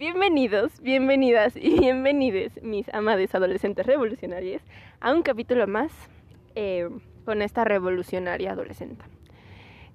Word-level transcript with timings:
Bienvenidos, 0.00 0.80
bienvenidas 0.80 1.54
y 1.56 1.78
bienvenides, 1.78 2.62
mis 2.62 2.88
amades 2.94 3.34
adolescentes 3.34 3.84
revolucionarias, 3.84 4.62
a 4.98 5.12
un 5.12 5.20
capítulo 5.20 5.66
más 5.66 5.92
eh, 6.54 6.88
con 7.26 7.42
esta 7.42 7.64
revolucionaria 7.64 8.52
adolescente. 8.52 9.04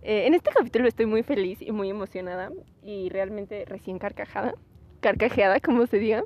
Eh, 0.04 0.28
en 0.28 0.36
este 0.36 0.52
capítulo 0.52 0.88
estoy 0.88 1.08
muy 1.08 1.24
feliz 1.24 1.60
y 1.60 1.72
muy 1.72 1.90
emocionada 1.90 2.52
y 2.84 3.10
realmente 3.10 3.66
recién 3.66 3.98
carcajada, 3.98 4.54
carcajeada, 5.00 5.60
como 5.60 5.88
se 5.88 5.98
diga, 5.98 6.24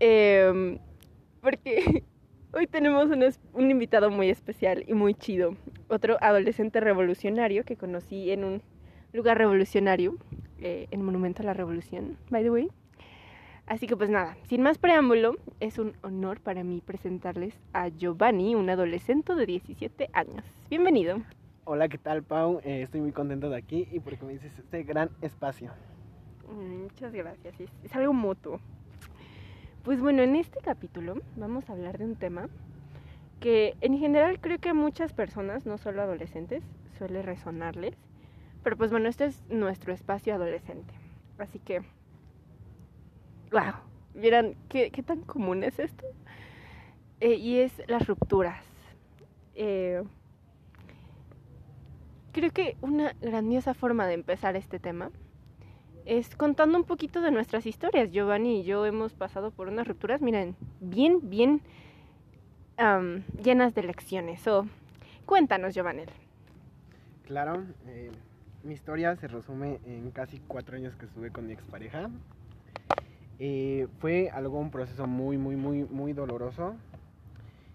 eh, 0.00 0.78
porque 1.40 2.04
hoy 2.52 2.66
tenemos 2.66 3.08
un 3.54 3.70
invitado 3.70 4.10
muy 4.10 4.28
especial 4.28 4.84
y 4.86 4.92
muy 4.92 5.14
chido, 5.14 5.56
otro 5.88 6.18
adolescente 6.20 6.80
revolucionario 6.80 7.64
que 7.64 7.78
conocí 7.78 8.30
en 8.30 8.44
un 8.44 8.62
lugar 9.14 9.38
revolucionario, 9.38 10.18
eh, 10.60 10.86
en 10.90 11.02
Monumento 11.02 11.42
a 11.42 11.46
la 11.46 11.54
Revolución, 11.54 12.16
by 12.30 12.42
the 12.42 12.50
way. 12.50 12.68
Así 13.66 13.86
que 13.86 13.96
pues 13.96 14.10
nada, 14.10 14.36
sin 14.46 14.62
más 14.62 14.76
preámbulo, 14.78 15.36
es 15.60 15.78
un 15.78 15.94
honor 16.02 16.40
para 16.40 16.62
mí 16.64 16.82
presentarles 16.84 17.58
a 17.72 17.88
Giovanni, 17.88 18.54
un 18.54 18.68
adolescente 18.68 19.34
de 19.34 19.46
17 19.46 20.10
años. 20.12 20.44
Bienvenido. 20.68 21.22
Hola, 21.64 21.88
¿qué 21.88 21.96
tal, 21.96 22.22
Pau? 22.22 22.60
Eh, 22.62 22.82
estoy 22.82 23.00
muy 23.00 23.12
contento 23.12 23.48
de 23.48 23.56
aquí 23.56 23.88
y 23.90 24.00
porque 24.00 24.24
me 24.24 24.34
dices 24.34 24.58
este 24.58 24.82
gran 24.82 25.08
espacio. 25.22 25.70
Muchas 26.46 27.12
gracias, 27.14 27.58
es, 27.58 27.70
es 27.82 27.96
algo 27.96 28.12
mutuo. 28.12 28.60
Pues 29.82 30.00
bueno, 30.00 30.22
en 30.22 30.36
este 30.36 30.60
capítulo 30.60 31.14
vamos 31.36 31.68
a 31.68 31.72
hablar 31.72 31.96
de 31.96 32.04
un 32.04 32.16
tema 32.16 32.48
que 33.40 33.76
en 33.82 33.98
general 33.98 34.40
creo 34.40 34.58
que 34.58 34.70
a 34.70 34.74
muchas 34.74 35.12
personas, 35.12 35.66
no 35.66 35.76
solo 35.76 36.00
adolescentes, 36.00 36.62
suele 36.96 37.20
resonarles. 37.20 37.94
Pero 38.64 38.76
pues 38.76 38.90
bueno, 38.90 39.08
este 39.08 39.26
es 39.26 39.42
nuestro 39.50 39.92
espacio 39.92 40.34
adolescente. 40.34 40.92
Así 41.38 41.58
que, 41.58 41.80
wow, 43.52 43.74
vieran 44.14 44.56
qué, 44.68 44.90
qué 44.90 45.02
tan 45.02 45.20
común 45.20 45.62
es 45.62 45.78
esto. 45.78 46.04
Eh, 47.20 47.34
y 47.34 47.60
es 47.60 47.72
las 47.86 48.06
rupturas. 48.06 48.64
Eh, 49.54 50.02
creo 52.32 52.50
que 52.50 52.76
una 52.80 53.14
grandiosa 53.20 53.74
forma 53.74 54.06
de 54.06 54.14
empezar 54.14 54.56
este 54.56 54.78
tema 54.78 55.10
es 56.06 56.34
contando 56.34 56.76
un 56.76 56.84
poquito 56.84 57.20
de 57.20 57.30
nuestras 57.30 57.66
historias. 57.66 58.10
Giovanni 58.10 58.60
y 58.60 58.64
yo 58.64 58.84
hemos 58.86 59.14
pasado 59.14 59.50
por 59.50 59.68
unas 59.68 59.86
rupturas, 59.86 60.20
miren, 60.20 60.56
bien, 60.80 61.20
bien 61.30 61.62
llenas 63.42 63.74
de 63.74 63.82
lecciones. 63.82 64.40
So, 64.40 64.66
cuéntanos, 65.26 65.74
Giovanni. 65.74 66.02
Claro, 67.26 67.64
eh, 67.86 68.10
mi 68.64 68.72
historia 68.74 69.14
se 69.16 69.28
resume 69.28 69.78
en 69.84 70.10
casi 70.10 70.40
cuatro 70.40 70.76
años 70.76 70.96
que 70.96 71.04
estuve 71.04 71.30
con 71.30 71.46
mi 71.46 71.52
expareja. 71.52 72.08
Eh, 73.38 73.86
fue 74.00 74.30
algo, 74.30 74.58
un 74.58 74.70
proceso 74.70 75.06
muy, 75.06 75.36
muy, 75.36 75.54
muy, 75.54 75.84
muy 75.84 76.14
doloroso. 76.14 76.74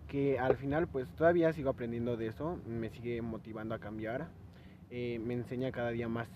Que 0.07 0.39
al 0.39 0.57
final, 0.57 0.87
pues 0.87 1.07
todavía 1.11 1.53
sigo 1.53 1.69
aprendiendo 1.69 2.17
de 2.17 2.27
eso. 2.27 2.59
Me 2.67 2.89
sigue 2.89 3.21
motivando 3.21 3.75
a 3.75 3.79
cambiar. 3.79 4.27
Eh, 4.89 5.21
me 5.23 5.35
enseña 5.35 5.71
cada 5.71 5.91
día 5.91 6.09
más 6.09 6.27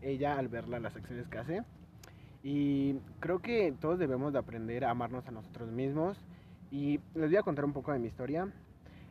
ella 0.00 0.36
al 0.36 0.48
verla 0.48 0.80
las 0.80 0.96
acciones 0.96 1.28
que 1.28 1.38
hace. 1.38 1.62
Y 2.42 2.94
creo 3.20 3.38
que 3.38 3.72
todos 3.80 4.00
debemos 4.00 4.32
de 4.32 4.40
aprender 4.40 4.84
a 4.84 4.90
amarnos 4.90 5.28
a 5.28 5.30
nosotros 5.30 5.70
mismos. 5.70 6.18
Y 6.72 6.98
les 7.14 7.28
voy 7.28 7.36
a 7.36 7.42
contar 7.42 7.64
un 7.64 7.72
poco 7.72 7.92
de 7.92 8.00
mi 8.00 8.08
historia. 8.08 8.48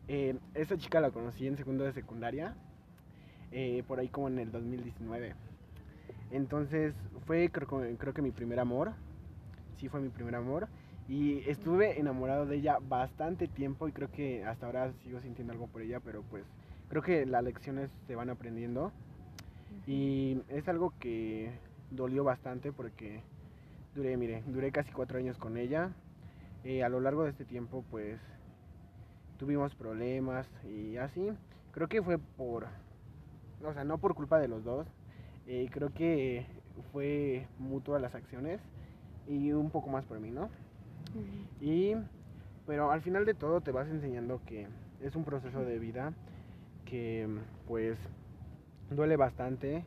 Eh, 0.10 0.36
esta 0.54 0.78
chica 0.78 1.00
la 1.00 1.12
conocí 1.12 1.48
en 1.48 1.56
segundo 1.56 1.86
de 1.86 1.94
secundaria, 1.94 2.56
eh, 3.52 3.84
por 3.88 4.00
ahí 4.00 4.08
como 4.08 4.28
en 4.28 4.40
el 4.40 4.52
2019. 4.52 5.34
Entonces 6.32 6.94
fue 7.26 7.50
creo, 7.50 7.68
creo 7.98 8.14
que 8.14 8.22
mi 8.22 8.32
primer 8.32 8.60
amor, 8.60 8.94
sí 9.78 9.90
fue 9.90 10.00
mi 10.02 10.10
primer 10.10 10.36
amor. 10.36 10.68
Y 11.08 11.40
estuve 11.50 12.00
enamorado 12.00 12.46
de 12.46 12.58
ella 12.58 12.78
bastante 12.82 13.48
tiempo 13.48 13.88
y 13.88 13.92
creo 13.92 14.10
que 14.10 14.46
hasta 14.46 14.66
ahora 14.66 14.94
sigo 15.04 15.20
sintiendo 15.20 15.52
algo 15.52 15.68
por 15.68 15.82
ella, 15.82 16.00
pero 16.00 16.24
pues 16.30 16.46
creo 16.88 17.02
que 17.02 17.26
las 17.26 17.44
lecciones 17.44 17.90
se 18.08 18.16
van 18.16 18.30
aprendiendo. 18.30 18.94
Y 19.88 20.42
es 20.48 20.68
algo 20.68 20.94
que 21.00 21.52
dolió 21.90 22.24
bastante 22.24 22.72
porque 22.72 23.22
duré, 23.96 24.16
mire, 24.16 24.44
duré 24.48 24.72
casi 24.72 24.92
cuatro 24.92 25.18
años 25.18 25.38
con 25.38 25.58
ella. 25.58 25.92
Eh, 26.64 26.84
a 26.84 26.90
lo 26.90 27.02
largo 27.02 27.24
de 27.24 27.32
este 27.32 27.44
tiempo, 27.44 27.84
pues 27.90 28.20
tuvimos 29.38 29.74
problemas 29.76 30.48
y 30.64 30.98
así. 30.98 31.30
Creo 31.72 31.88
que 31.88 32.02
fue 32.02 32.20
por, 32.20 32.68
o 33.64 33.74
sea, 33.74 33.84
no 33.84 33.98
por 33.98 34.16
culpa 34.16 34.40
de 34.40 34.48
los 34.48 34.64
dos. 34.64 34.88
Eh, 35.48 35.70
creo 35.72 35.94
que 35.94 36.46
fue 36.92 37.48
mutua 37.60 38.00
las 38.00 38.16
acciones 38.16 38.62
y 39.28 39.52
un 39.52 39.70
poco 39.70 39.90
más 39.90 40.06
por 40.06 40.20
mí, 40.20 40.32
¿no? 40.32 40.50
Y, 41.60 41.96
pero 42.66 42.92
al 42.92 43.02
final 43.02 43.26
de 43.26 43.34
todo 43.34 43.62
te 43.62 43.72
vas 43.72 43.88
enseñando 43.88 44.42
que 44.46 44.68
es 45.02 45.16
un 45.16 45.26
proceso 45.26 45.64
de 45.64 45.80
vida 45.80 46.14
que 46.86 47.28
pues 47.68 47.98
duele 48.90 49.16
bastante, 49.18 49.84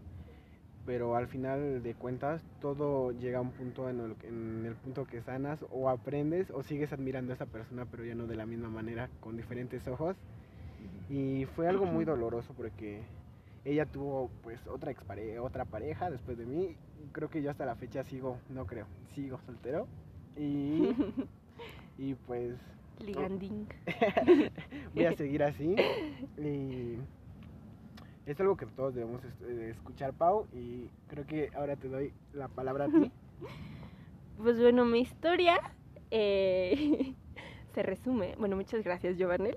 pero 0.86 1.16
al 1.16 1.28
final 1.28 1.82
de 1.82 1.94
cuentas 1.94 2.42
todo 2.60 3.12
llega 3.12 3.38
a 3.38 3.42
un 3.42 3.50
punto 3.50 3.88
en 3.88 4.00
el, 4.00 4.16
en 4.22 4.66
el 4.66 4.74
punto 4.74 5.06
que 5.06 5.22
sanas 5.22 5.64
o 5.70 5.88
aprendes 5.88 6.50
o 6.50 6.62
sigues 6.62 6.92
admirando 6.92 7.32
a 7.32 7.36
esa 7.36 7.46
persona, 7.46 7.86
pero 7.90 8.04
ya 8.04 8.14
no 8.14 8.26
de 8.26 8.36
la 8.36 8.46
misma 8.46 8.68
manera, 8.68 9.08
con 9.20 9.36
diferentes 9.36 9.86
ojos. 9.88 10.16
Y 11.08 11.46
fue 11.54 11.68
algo 11.68 11.86
muy 11.86 12.04
doloroso 12.04 12.54
porque 12.56 13.02
ella 13.64 13.86
tuvo 13.86 14.30
pues 14.42 14.66
otra 14.66 14.90
expare 14.90 15.38
otra 15.38 15.64
pareja 15.64 16.10
después 16.10 16.36
de 16.36 16.46
mí. 16.46 16.76
Creo 17.12 17.30
que 17.30 17.42
yo 17.42 17.50
hasta 17.50 17.64
la 17.64 17.76
fecha 17.76 18.04
sigo, 18.04 18.38
no 18.50 18.66
creo, 18.66 18.86
sigo 19.14 19.38
soltero. 19.46 19.86
Y, 20.36 20.94
y 21.98 22.14
pues 22.14 22.56
Liganding. 23.00 23.66
voy 24.94 25.04
a 25.04 25.12
seguir 25.16 25.42
así. 25.42 25.76
Y 26.38 26.98
es 28.26 28.40
algo 28.40 28.56
que 28.56 28.66
todos 28.66 28.94
debemos 28.94 29.22
eh, 29.24 29.70
escuchar, 29.70 30.12
Pau. 30.12 30.46
Y 30.52 30.88
creo 31.08 31.26
que 31.26 31.50
ahora 31.54 31.76
te 31.76 31.88
doy 31.88 32.12
la 32.32 32.48
palabra 32.48 32.86
a 32.86 32.88
ti. 32.88 33.10
Pues 34.36 34.60
bueno, 34.60 34.84
mi 34.84 35.00
historia 35.00 35.60
eh, 36.10 37.14
se 37.74 37.82
resume. 37.82 38.34
Bueno, 38.38 38.56
muchas 38.56 38.82
gracias, 38.82 39.16
Giovanel. 39.16 39.56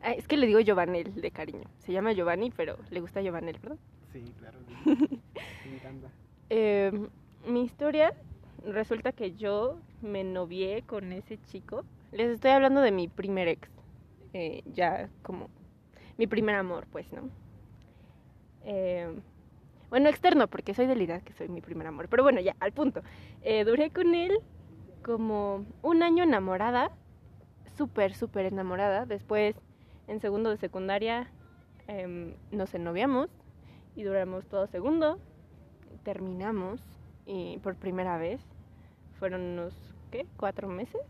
Ah, 0.00 0.12
es 0.12 0.26
que 0.28 0.36
le 0.36 0.46
digo 0.46 0.60
Giovanel 0.60 1.20
de 1.20 1.30
cariño. 1.30 1.70
Se 1.78 1.92
llama 1.92 2.12
Giovanni, 2.12 2.50
pero 2.50 2.78
le 2.90 3.00
gusta 3.00 3.20
Giovanel, 3.22 3.58
¿verdad? 3.60 3.78
Sí, 4.12 4.34
claro. 4.38 4.60
Me 5.64 5.74
encanta. 5.76 6.12
Eh, 6.50 7.08
mi 7.44 7.62
historia 7.62 8.14
resulta 8.62 9.12
que 9.12 9.34
yo 9.34 9.82
me 10.00 10.24
novié 10.24 10.82
con 10.86 11.12
ese 11.12 11.38
chico. 11.38 11.84
Les 12.12 12.28
estoy 12.30 12.50
hablando 12.52 12.80
de 12.80 12.92
mi 12.92 13.08
primer 13.08 13.48
ex. 13.48 13.70
eh, 14.32 14.62
ya 14.66 15.10
como 15.22 15.50
mi 16.18 16.26
primer 16.26 16.56
amor, 16.56 16.86
pues, 16.90 17.12
¿no? 17.12 17.30
Eh, 18.62 19.20
bueno, 19.90 20.08
externo, 20.08 20.48
porque 20.48 20.74
soy 20.74 20.86
de 20.86 20.96
la 20.96 21.02
idea 21.04 21.20
que 21.22 21.32
soy 21.34 21.48
mi 21.48 21.62
primer 21.62 21.86
amor. 21.88 22.08
Pero 22.08 22.22
bueno, 22.22 22.40
ya, 22.40 22.56
al 22.60 22.72
punto. 22.72 23.02
Eh, 23.42 23.64
duré 23.64 23.90
con 23.92 24.14
él 24.14 24.38
como 25.02 25.66
un 25.82 26.02
año 26.02 26.24
enamorada. 26.24 26.92
Súper, 27.76 28.14
súper 28.14 28.46
enamorada. 28.46 29.06
Después, 29.06 29.56
en 30.10 30.20
segundo 30.20 30.50
de 30.50 30.56
secundaria, 30.56 31.30
em, 31.86 32.34
nos 32.50 32.74
ennoviamos 32.74 33.30
y 33.96 34.02
duramos 34.02 34.46
todo 34.46 34.66
segundo 34.66 35.18
terminamos 36.02 36.80
y 37.26 37.58
por 37.58 37.76
primera 37.76 38.18
vez. 38.18 38.40
Fueron 39.18 39.42
unos, 39.42 39.74
¿qué? 40.10 40.26
Cuatro 40.36 40.68
meses. 40.68 41.00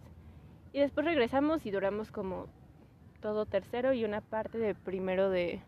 Y 0.72 0.80
después 0.80 1.06
regresamos 1.06 1.66
y 1.66 1.70
duramos 1.70 2.10
como 2.10 2.46
todo 3.20 3.46
tercero 3.46 3.92
y 3.92 4.04
una 4.04 4.20
parte 4.20 4.58
de 4.58 4.74
primero 4.74 5.30
de, 5.30 5.60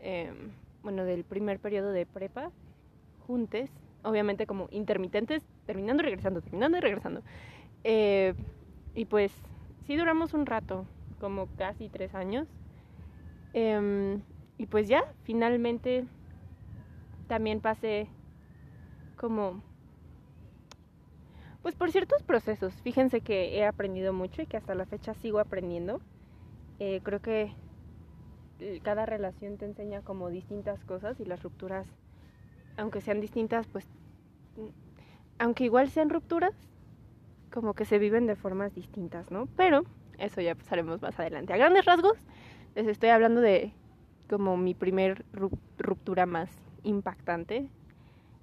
em, 0.00 0.52
bueno, 0.82 1.04
del 1.04 1.24
primer 1.24 1.58
periodo 1.58 1.90
de 1.92 2.06
prepa, 2.06 2.50
juntes, 3.26 3.70
obviamente 4.02 4.46
como 4.46 4.68
intermitentes, 4.70 5.44
terminando 5.66 6.02
regresando, 6.02 6.40
terminando 6.40 6.78
y 6.78 6.80
regresando. 6.80 7.22
Eh, 7.84 8.34
y 8.94 9.04
pues 9.04 9.32
sí 9.86 9.96
duramos 9.96 10.34
un 10.34 10.46
rato, 10.46 10.86
como 11.20 11.46
casi 11.56 11.88
tres 11.88 12.14
años. 12.14 12.48
Em, 13.52 14.22
y 14.58 14.66
pues 14.66 14.88
ya, 14.88 15.02
finalmente 15.22 16.06
también 17.28 17.60
pasé 17.60 18.08
como 19.16 19.62
pues 21.62 21.76
por 21.76 21.92
ciertos 21.92 22.22
procesos. 22.22 22.74
Fíjense 22.82 23.20
que 23.20 23.58
he 23.58 23.64
aprendido 23.66 24.12
mucho 24.12 24.42
y 24.42 24.46
que 24.46 24.56
hasta 24.56 24.74
la 24.74 24.86
fecha 24.86 25.14
sigo 25.14 25.38
aprendiendo. 25.38 26.00
Eh, 26.78 27.00
creo 27.04 27.20
que 27.20 27.52
cada 28.82 29.06
relación 29.06 29.56
te 29.56 29.64
enseña 29.64 30.02
como 30.02 30.28
distintas 30.28 30.84
cosas 30.84 31.18
y 31.20 31.24
las 31.24 31.42
rupturas 31.42 31.86
aunque 32.76 33.00
sean 33.00 33.20
distintas 33.20 33.66
pues 33.68 33.86
mm, 34.56 34.68
aunque 35.38 35.64
igual 35.64 35.90
sean 35.90 36.10
rupturas 36.10 36.52
como 37.50 37.74
que 37.74 37.84
se 37.84 37.98
viven 37.98 38.26
de 38.26 38.36
formas 38.36 38.74
distintas 38.74 39.30
no 39.30 39.48
pero 39.56 39.84
eso 40.20 40.40
ya 40.40 40.54
pasaremos 40.54 41.02
más 41.02 41.18
adelante 41.18 41.52
a 41.52 41.56
grandes 41.56 41.84
rasgos 41.84 42.18
les 42.74 42.86
estoy 42.86 43.08
hablando 43.10 43.40
de 43.40 43.72
como 44.28 44.56
mi 44.56 44.74
primer 44.74 45.24
ru- 45.32 45.58
ruptura 45.78 46.26
más 46.26 46.50
impactante. 46.84 47.70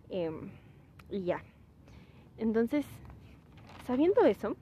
em, 0.09 0.51
y 1.09 1.23
ya. 1.25 1.43
Entonces, 2.37 2.85
sabiendo 3.85 4.21
eso, 4.25 4.57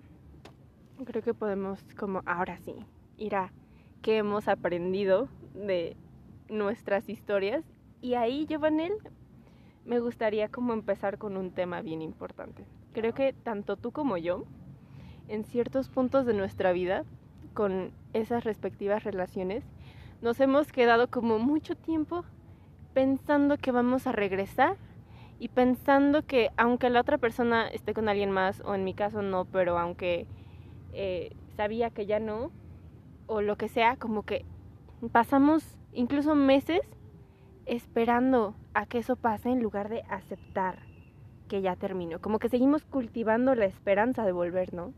creo 1.06 1.22
que 1.22 1.34
podemos 1.34 1.80
como 1.98 2.22
ahora 2.26 2.58
sí 2.58 2.76
ir 3.18 3.36
a 3.36 3.54
qué 4.02 4.18
hemos 4.18 4.48
aprendido 4.48 5.30
de 5.54 5.98
nuestras 6.50 7.10
historias. 7.10 7.64
Y 8.02 8.14
ahí, 8.16 8.46
Giovanel, 8.48 8.92
me 9.86 10.00
gustaría 10.00 10.50
como 10.50 10.74
empezar 10.74 11.18
con 11.18 11.38
un 11.38 11.52
tema 11.52 11.82
bien 11.82 12.02
importante. 12.02 12.66
Creo 12.94 13.14
que 13.14 13.34
tanto 13.34 13.78
tú 13.78 13.92
como 13.92 14.18
yo, 14.18 14.46
en 15.28 15.44
ciertos 15.44 15.90
puntos 15.90 16.26
de 16.26 16.34
nuestra 16.34 16.72
vida, 16.72 17.04
con 17.54 17.92
esas 18.14 18.44
respectivas 18.44 19.04
relaciones, 19.04 19.64
nos 20.22 20.40
hemos 20.40 20.72
quedado 20.72 21.10
como 21.10 21.40
mucho 21.40 21.76
tiempo 21.76 22.24
pensando 22.94 23.58
que 23.58 23.72
vamos 23.72 24.08
a 24.08 24.12
regresar 24.12 24.78
y 25.40 25.50
pensando 25.50 26.26
que 26.26 26.52
aunque 26.58 26.90
la 26.90 27.02
otra 27.02 27.18
persona 27.18 27.68
esté 27.68 27.94
con 27.94 28.08
alguien 28.08 28.32
más, 28.32 28.62
o 28.66 28.74
en 28.74 28.84
mi 28.84 28.94
caso 28.94 29.22
no, 29.22 29.46
pero 29.46 29.78
aunque 29.78 30.28
eh, 30.94 31.36
sabía 31.58 31.90
que 31.90 32.06
ya 32.06 32.20
no, 32.20 32.52
o 33.28 33.42
lo 33.42 33.58
que 33.58 33.68
sea, 33.68 33.98
como 33.98 34.24
que 34.24 34.46
pasamos 35.12 35.78
incluso 35.92 36.36
meses 36.36 36.82
esperando 37.66 38.56
a 38.74 38.86
que 38.86 39.00
eso 39.00 39.16
pase 39.16 39.50
en 39.50 39.62
lugar 39.62 39.90
de 39.90 40.04
aceptar 40.10 40.80
que 41.48 41.62
ya 41.62 41.76
terminó. 41.76 42.20
Como 42.22 42.40
que 42.40 42.50
seguimos 42.50 42.86
cultivando 42.86 43.56
la 43.56 43.66
esperanza 43.66 44.26
de 44.26 44.32
volver, 44.32 44.74
¿no? 44.74 44.94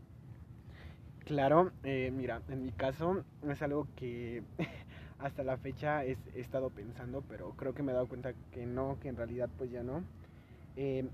Claro, 1.28 1.72
eh, 1.84 2.10
mira, 2.10 2.40
en 2.48 2.62
mi 2.62 2.72
caso 2.72 3.22
es 3.46 3.60
algo 3.60 3.86
que 3.96 4.42
hasta 5.18 5.44
la 5.44 5.58
fecha 5.58 6.02
he, 6.02 6.16
estado 6.34 6.70
pensando, 6.70 7.22
pero 7.28 7.50
creo 7.50 7.74
que 7.74 7.82
me 7.82 7.92
he 7.92 7.94
dado 7.94 8.08
cuenta 8.08 8.32
que 8.50 8.64
no, 8.64 8.96
que 8.98 9.10
en 9.10 9.16
realidad 9.16 9.50
pues 9.58 9.70
ya 9.70 9.82
no. 9.82 10.02
Eh, 10.76 11.06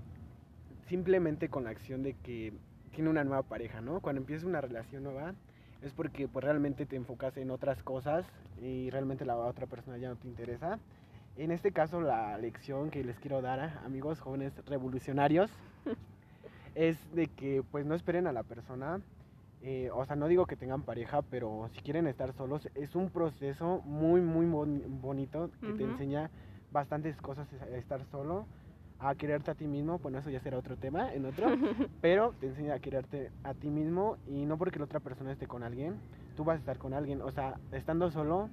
simplemente 0.87 1.49
con 1.49 1.65
la 1.65 1.71
acción 1.71 2.01
de 2.01 2.13
que 2.13 2.53
tiene 2.93 3.09
una 3.09 3.25
nueva 3.25 3.43
pareja, 3.43 3.81
¿no? 3.81 3.99
Cuando 3.99 4.21
empieza 4.21 4.47
una 4.47 4.61
relación 4.61 5.03
nueva 5.03 5.33
es 5.81 5.91
porque 5.91 6.29
pues 6.29 6.45
realmente 6.45 6.85
te 6.85 6.95
enfocas 6.95 7.35
en 7.35 7.51
otras 7.51 7.83
cosas 7.83 8.25
y 8.61 8.89
realmente 8.91 9.25
la 9.25 9.35
otra 9.35 9.67
persona 9.67 9.97
ya 9.97 10.07
no 10.07 10.15
te 10.15 10.29
interesa. 10.29 10.79
En 11.35 11.51
este 11.51 11.73
caso 11.73 11.99
la 11.99 12.37
lección 12.37 12.89
que 12.89 13.03
les 13.03 13.19
quiero 13.19 13.41
dar 13.41 13.59
a 13.59 13.83
amigos 13.83 14.21
jóvenes 14.21 14.53
revolucionarios 14.65 15.51
es 16.73 16.97
de 17.13 17.27
que 17.27 17.63
pues 17.69 17.85
no 17.85 17.95
esperen 17.95 18.27
a 18.27 18.31
la 18.31 18.43
persona 18.43 19.01
eh, 19.67 19.89
o 19.91 20.05
sea, 20.05 20.15
no 20.15 20.27
digo 20.27 20.45
que 20.45 20.55
tengan 20.55 20.83
pareja, 20.83 21.23
pero 21.23 21.67
si 21.73 21.81
quieren 21.81 22.05
estar 22.05 22.31
solos, 22.33 22.69
es 22.75 22.95
un 22.95 23.09
proceso 23.09 23.81
muy, 23.83 24.21
muy 24.21 24.45
bonito 24.45 25.49
que 25.59 25.73
te 25.73 25.83
enseña 25.83 26.29
bastantes 26.69 27.17
cosas 27.17 27.51
a 27.51 27.75
estar 27.75 28.05
solo, 28.05 28.45
a 28.99 29.15
quererte 29.15 29.49
a 29.49 29.55
ti 29.55 29.65
mismo, 29.65 29.97
bueno, 29.97 30.19
eso 30.19 30.29
ya 30.29 30.39
será 30.39 30.59
otro 30.59 30.77
tema 30.77 31.11
en 31.11 31.25
otro, 31.25 31.47
pero 32.01 32.33
te 32.39 32.45
enseña 32.45 32.75
a 32.75 32.79
quererte 32.79 33.31
a 33.43 33.55
ti 33.55 33.71
mismo 33.71 34.17
y 34.27 34.45
no 34.45 34.55
porque 34.59 34.77
la 34.77 34.85
otra 34.85 34.99
persona 34.99 35.31
esté 35.31 35.47
con 35.47 35.63
alguien, 35.63 35.99
tú 36.35 36.43
vas 36.43 36.57
a 36.57 36.59
estar 36.59 36.77
con 36.77 36.93
alguien, 36.93 37.23
o 37.23 37.31
sea, 37.31 37.57
estando 37.71 38.11
solo, 38.11 38.51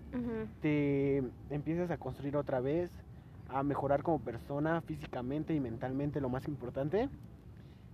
te 0.62 1.19
empiezas 1.50 1.91
a 1.91 1.99
construir 1.99 2.38
otra 2.38 2.61
vez, 2.61 2.91
a 3.50 3.62
mejorar 3.62 4.03
como 4.03 4.19
persona 4.19 4.81
físicamente 4.81 5.53
y 5.53 5.61
mentalmente, 5.61 6.23
lo 6.23 6.31
más 6.31 6.49
importante. 6.49 7.11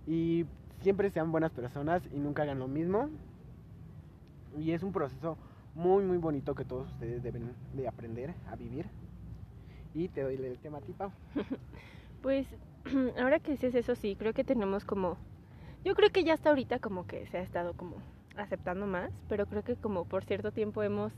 Y 0.07 0.45
siempre 0.81 1.09
sean 1.11 1.31
buenas 1.31 1.51
personas 1.51 2.01
y 2.13 2.19
nunca 2.19 2.43
hagan 2.43 2.59
lo 2.59 2.67
mismo. 2.67 3.09
Y 4.57 4.71
es 4.71 4.83
un 4.83 4.91
proceso 4.91 5.37
muy, 5.75 6.03
muy 6.03 6.17
bonito 6.17 6.55
que 6.55 6.65
todos 6.65 6.87
ustedes 6.91 7.21
deben 7.23 7.53
de 7.73 7.87
aprender 7.87 8.33
a 8.49 8.55
vivir. 8.55 8.85
Y 9.93 10.07
te 10.09 10.21
doy 10.23 10.35
el 10.35 10.57
tema 10.59 10.79
a 10.79 10.81
pues, 12.21 12.47
ahora 13.19 13.39
que 13.39 13.51
dices 13.51 13.75
eso, 13.75 13.95
sí, 13.95 14.15
creo 14.15 14.33
que 14.33 14.43
tenemos 14.43 14.85
como... 14.85 15.17
Yo 15.83 15.95
creo 15.95 16.09
que 16.09 16.23
ya 16.23 16.33
hasta 16.33 16.49
ahorita 16.49 16.79
como 16.79 17.07
que 17.07 17.25
se 17.27 17.37
ha 17.37 17.41
estado 17.41 17.73
como 17.73 17.95
aceptando 18.35 18.85
más, 18.85 19.11
pero 19.29 19.45
creo 19.45 19.63
que 19.63 19.75
como 19.75 20.05
por 20.05 20.25
cierto 20.25 20.51
tiempo 20.51 20.83
hemos 20.83 21.13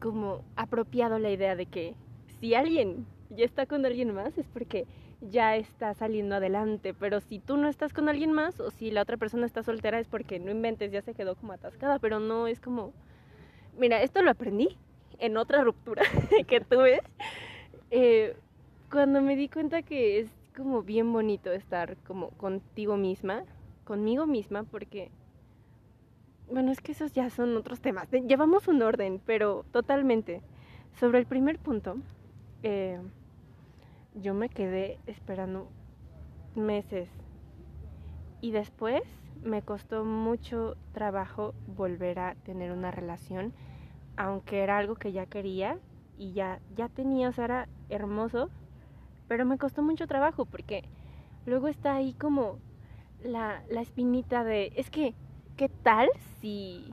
como 0.00 0.44
apropiado 0.56 1.18
la 1.18 1.30
idea 1.30 1.56
de 1.56 1.66
que 1.66 1.94
si 2.40 2.54
alguien 2.54 3.06
ya 3.30 3.44
está 3.44 3.66
con 3.66 3.84
alguien 3.84 4.14
más 4.14 4.36
es 4.38 4.46
porque 4.48 4.86
ya 5.20 5.56
está 5.56 5.94
saliendo 5.94 6.36
adelante, 6.36 6.94
pero 6.94 7.20
si 7.20 7.38
tú 7.38 7.56
no 7.56 7.68
estás 7.68 7.92
con 7.92 8.08
alguien 8.08 8.32
más 8.32 8.60
o 8.60 8.70
si 8.70 8.90
la 8.90 9.02
otra 9.02 9.16
persona 9.16 9.46
está 9.46 9.62
soltera 9.62 9.98
es 9.98 10.06
porque 10.06 10.38
no 10.38 10.50
inventes, 10.50 10.92
ya 10.92 11.02
se 11.02 11.14
quedó 11.14 11.34
como 11.34 11.52
atascada, 11.52 11.98
pero 11.98 12.20
no 12.20 12.46
es 12.46 12.60
como, 12.60 12.92
mira, 13.76 14.02
esto 14.02 14.22
lo 14.22 14.30
aprendí 14.30 14.76
en 15.18 15.36
otra 15.36 15.62
ruptura 15.62 16.02
que 16.46 16.60
tuve, 16.60 17.00
eh, 17.90 18.36
cuando 18.90 19.20
me 19.20 19.36
di 19.36 19.48
cuenta 19.48 19.82
que 19.82 20.20
es 20.20 20.30
como 20.56 20.82
bien 20.82 21.12
bonito 21.12 21.52
estar 21.52 21.96
como 21.98 22.30
contigo 22.30 22.96
misma, 22.96 23.44
conmigo 23.84 24.26
misma, 24.26 24.64
porque, 24.64 25.10
bueno, 26.50 26.70
es 26.70 26.80
que 26.80 26.92
esos 26.92 27.12
ya 27.12 27.28
son 27.30 27.56
otros 27.56 27.80
temas, 27.80 28.08
llevamos 28.10 28.68
un 28.68 28.82
orden, 28.82 29.20
pero 29.24 29.64
totalmente. 29.72 30.42
Sobre 30.98 31.20
el 31.20 31.26
primer 31.26 31.58
punto, 31.60 31.96
eh, 32.64 32.98
yo 34.14 34.34
me 34.34 34.48
quedé 34.48 34.98
esperando 35.06 35.70
meses 36.54 37.08
y 38.40 38.50
después 38.52 39.02
me 39.42 39.62
costó 39.62 40.04
mucho 40.04 40.76
trabajo 40.92 41.54
volver 41.66 42.18
a 42.18 42.34
tener 42.34 42.72
una 42.72 42.90
relación, 42.90 43.52
aunque 44.16 44.60
era 44.60 44.78
algo 44.78 44.96
que 44.96 45.12
ya 45.12 45.26
quería 45.26 45.78
y 46.16 46.32
ya, 46.32 46.60
ya 46.74 46.88
tenía, 46.88 47.28
o 47.28 47.32
sea, 47.32 47.44
era 47.44 47.68
hermoso, 47.88 48.50
pero 49.28 49.44
me 49.44 49.58
costó 49.58 49.82
mucho 49.82 50.06
trabajo 50.06 50.44
porque 50.44 50.84
luego 51.46 51.68
está 51.68 51.94
ahí 51.94 52.14
como 52.14 52.58
la, 53.22 53.62
la 53.70 53.80
espinita 53.80 54.44
de, 54.44 54.72
es 54.76 54.90
que, 54.90 55.14
¿qué 55.56 55.68
tal 55.68 56.08
si, 56.40 56.92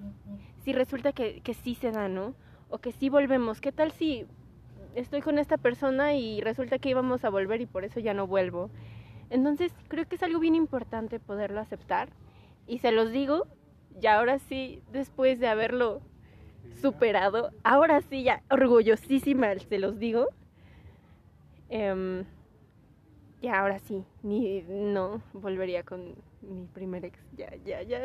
si 0.64 0.74
resulta 0.74 1.14
que, 1.14 1.42
que 1.42 1.54
sí 1.54 1.76
se 1.76 1.92
da, 1.92 2.08
¿no? 2.08 2.36
O 2.70 2.80
que 2.80 2.92
sí 2.92 3.10
volvemos, 3.10 3.62
¿qué 3.62 3.72
tal 3.72 3.92
si 3.92 4.28
estoy 4.96 5.22
con 5.22 5.38
esta 5.40 5.58
persona 5.58 6.16
y 6.16 6.42
resulta 6.42 6.80
que 6.80 6.90
íbamos 6.90 7.24
a 7.24 7.30
volver 7.30 7.62
y 7.62 7.66
por 7.66 7.86
eso 7.86 8.00
ya 8.00 8.14
no 8.14 8.28
vuelvo. 8.28 8.70
Entonces 9.30 9.74
creo 9.88 10.08
que 10.08 10.16
es 10.16 10.24
algo 10.24 10.40
bien 10.40 10.56
importante 10.56 11.20
poderlo 11.20 11.60
aceptar 11.60 12.10
y 12.68 12.80
se 12.80 12.92
los 12.92 13.12
digo, 13.12 13.48
y 14.02 14.08
ahora 14.08 14.40
sí, 14.40 14.82
después 14.92 15.40
de 15.40 15.48
haberlo 15.48 16.02
superado, 16.82 17.52
ahora 17.64 18.02
sí 18.02 18.24
ya 18.24 18.42
orgullosísima 18.50 19.54
se 19.60 19.80
los 19.80 20.00
digo. 20.00 20.28
Eh, 21.70 22.24
ya 23.42 23.60
ahora 23.60 23.78
sí, 23.80 24.04
ni 24.24 24.64
no 24.64 25.22
volvería 25.34 25.84
con 25.84 26.16
mi 26.42 26.66
primer 26.74 27.06
ex. 27.06 27.20
Ya, 27.38 27.54
ya, 27.64 27.84
ya. 27.84 28.00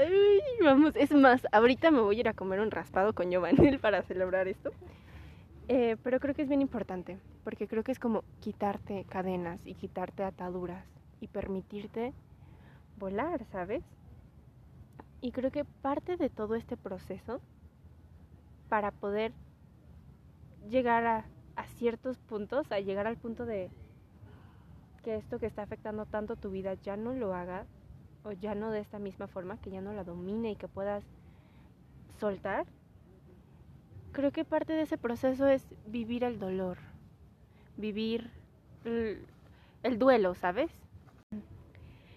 vamos, 0.62 0.94
es 0.96 1.10
más, 1.12 1.46
ahorita 1.52 1.90
me 1.90 2.00
voy 2.00 2.16
a 2.16 2.20
ir 2.20 2.28
a 2.28 2.34
comer 2.34 2.60
un 2.60 2.70
raspado 2.70 3.14
con 3.14 3.30
Giovanni 3.30 3.78
para 3.78 4.02
celebrar 4.02 4.48
esto. 4.48 4.70
Eh, 5.72 5.96
pero 6.02 6.18
creo 6.18 6.34
que 6.34 6.42
es 6.42 6.48
bien 6.48 6.62
importante, 6.62 7.20
porque 7.44 7.68
creo 7.68 7.84
que 7.84 7.92
es 7.92 8.00
como 8.00 8.24
quitarte 8.40 9.04
cadenas 9.04 9.64
y 9.64 9.74
quitarte 9.74 10.24
ataduras 10.24 10.84
y 11.20 11.28
permitirte 11.28 12.12
volar, 12.98 13.44
¿sabes? 13.52 13.84
Y 15.20 15.30
creo 15.30 15.52
que 15.52 15.64
parte 15.64 16.16
de 16.16 16.28
todo 16.28 16.56
este 16.56 16.76
proceso, 16.76 17.40
para 18.68 18.90
poder 18.90 19.32
llegar 20.68 21.06
a, 21.06 21.24
a 21.54 21.64
ciertos 21.78 22.18
puntos, 22.18 22.72
a 22.72 22.80
llegar 22.80 23.06
al 23.06 23.16
punto 23.16 23.46
de 23.46 23.70
que 25.04 25.14
esto 25.14 25.38
que 25.38 25.46
está 25.46 25.62
afectando 25.62 26.04
tanto 26.04 26.34
tu 26.34 26.50
vida 26.50 26.74
ya 26.82 26.96
no 26.96 27.12
lo 27.12 27.32
haga 27.32 27.64
o 28.24 28.32
ya 28.32 28.56
no 28.56 28.72
de 28.72 28.80
esta 28.80 28.98
misma 28.98 29.28
forma, 29.28 29.56
que 29.58 29.70
ya 29.70 29.80
no 29.80 29.92
la 29.92 30.02
domine 30.02 30.50
y 30.50 30.56
que 30.56 30.66
puedas 30.66 31.04
soltar, 32.18 32.66
creo 34.12 34.32
que 34.32 34.44
parte 34.44 34.72
de 34.72 34.82
ese 34.82 34.98
proceso 34.98 35.46
es 35.48 35.64
vivir 35.86 36.24
el 36.24 36.38
dolor, 36.38 36.78
vivir 37.76 38.30
el, 38.84 39.98
duelo, 39.98 40.34
¿sabes? 40.34 40.70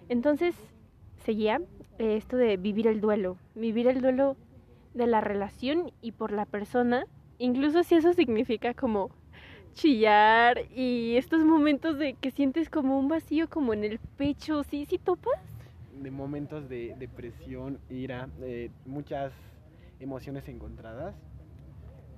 Entonces, 0.10 0.56
seguía 1.24 1.62
eh, 2.00 2.18
esto 2.18 2.38
de 2.38 2.58
vivir 2.58 2.88
el 2.88 3.02
duelo, 3.02 3.38
vivir 3.56 3.88
el 3.88 4.02
duelo 4.02 4.36
de 4.94 5.08
la 5.08 5.22
relación 5.22 5.92
y 6.02 6.12
por 6.12 6.32
la 6.32 6.46
persona, 6.46 7.06
incluso 7.40 7.84
si 7.84 7.96
eso 7.96 8.14
significa 8.14 8.74
como 8.74 9.10
chillar 9.74 10.60
y 10.76 11.16
estos 11.18 11.44
momentos 11.44 11.98
de 11.98 12.14
que 12.14 12.30
sientes 12.32 12.70
como 12.70 13.00
un 13.00 13.08
vacío 13.08 13.50
como 13.50 13.74
en 13.74 13.84
el 13.84 14.00
pecho, 14.18 14.64
¿sí, 14.64 14.86
sí 14.86 15.00
topas? 15.00 15.42
De 16.00 16.12
momentos 16.12 16.70
de 16.70 16.96
depresión, 17.00 17.80
ira, 17.90 18.28
de 18.40 18.70
muchas 18.86 19.34
emociones 20.00 20.48
encontradas 20.48 21.16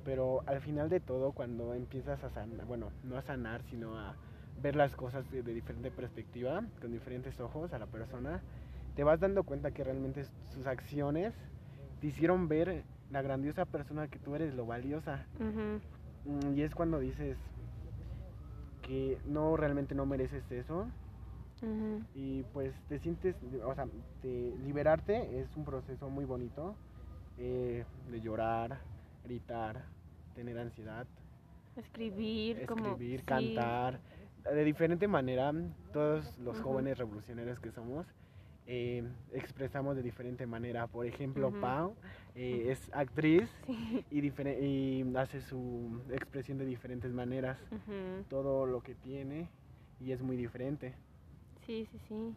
pero 0.05 0.43
al 0.45 0.61
final 0.61 0.87
de 0.87 0.99
todo, 0.99 1.31
cuando 1.31 1.73
empiezas 1.73 2.23
a 2.23 2.29
sanar, 2.29 2.65
bueno, 2.67 2.91
no 3.03 3.17
a 3.17 3.23
sanar, 3.23 3.63
sino 3.63 3.97
a 3.97 4.15
ver 4.61 4.75
las 4.75 4.95
cosas 4.95 5.29
de, 5.31 5.41
diferente 5.41 5.89
perspectiva, 5.91 6.63
con 6.79 6.91
diferentes 6.91 7.39
ojos 7.39 7.73
a 7.73 7.79
la 7.79 7.87
persona, 7.87 8.41
te 8.95 9.03
vas 9.03 9.19
dando 9.19 9.43
cuenta 9.43 9.71
que 9.71 9.83
realmente 9.83 10.25
sus 10.53 10.67
acciones 10.67 11.33
te 11.99 12.07
hicieron 12.07 12.47
ver 12.47 12.83
la 13.09 13.23
grandiosa 13.23 13.65
persona 13.65 14.07
que 14.07 14.19
tú 14.19 14.35
eres, 14.35 14.53
lo 14.53 14.65
valiosa. 14.67 15.25
Mm, 16.23 16.53
y 16.55 16.61
es 16.61 16.75
cuando 16.75 16.99
dices 16.99 17.37
que 18.83 19.19
no, 19.25 19.57
realmente 19.57 19.95
no 19.95 20.05
mereces 20.05 20.49
eso. 20.51 20.87
Y 22.13 22.43
pues 22.53 22.73
te 22.87 22.99
sientes, 22.99 23.35
o 23.65 23.73
sea, 23.73 23.87
te- 24.21 24.53
liberarte 24.59 25.39
es 25.39 25.55
un 25.57 25.65
proceso 25.65 26.09
muy 26.09 26.25
bonito 26.25 26.77
eh, 27.37 27.83
de 28.09 28.21
llorar, 28.21 28.79
gritar, 29.23 29.94
tener 30.35 30.57
ansiedad, 30.59 31.07
Escribir, 31.77 32.65
como... 32.67 32.91
escribir, 32.91 33.19
sí. 33.21 33.25
cantar. 33.25 33.99
De 34.53 34.63
diferente 34.63 35.07
manera, 35.07 35.51
todos 35.91 36.37
los 36.39 36.59
jóvenes 36.59 36.97
revolucionarios 36.97 37.59
que 37.59 37.71
somos 37.71 38.05
eh, 38.67 39.03
expresamos 39.33 39.95
de 39.95 40.03
diferente 40.03 40.45
manera. 40.45 40.87
Por 40.87 41.05
ejemplo, 41.05 41.49
Ujú. 41.49 41.59
Pau 41.59 41.95
eh, 42.35 42.67
es 42.71 42.89
actriz 42.93 43.49
Sí. 43.65 44.05
y, 44.11 44.19
y 44.27 45.15
hace 45.17 45.41
su 45.41 46.01
expresión 46.11 46.57
de 46.57 46.65
diferentes 46.65 47.11
maneras. 47.11 47.57
Todo 48.29 48.65
lo 48.65 48.81
que 48.81 48.93
tiene 48.95 49.49
y 49.99 50.11
es 50.11 50.21
muy 50.21 50.35
diferente. 50.37 50.93
Sí, 51.65 51.87
sí, 51.91 51.99
sí. 52.07 52.35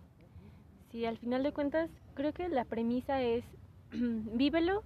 Sí, 0.91 1.05
al 1.05 1.19
final 1.19 1.43
de 1.43 1.53
cuentas, 1.53 1.91
creo 2.15 2.33
que 2.33 2.49
la 2.49 2.65
premisa 2.65 3.23
es 3.23 3.45
vívelo, 3.93 4.83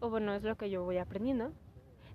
o 0.00 0.10
bueno, 0.10 0.34
es 0.34 0.42
lo 0.44 0.56
que 0.56 0.70
yo 0.70 0.84
voy 0.84 0.98
aprendiendo. 0.98 1.52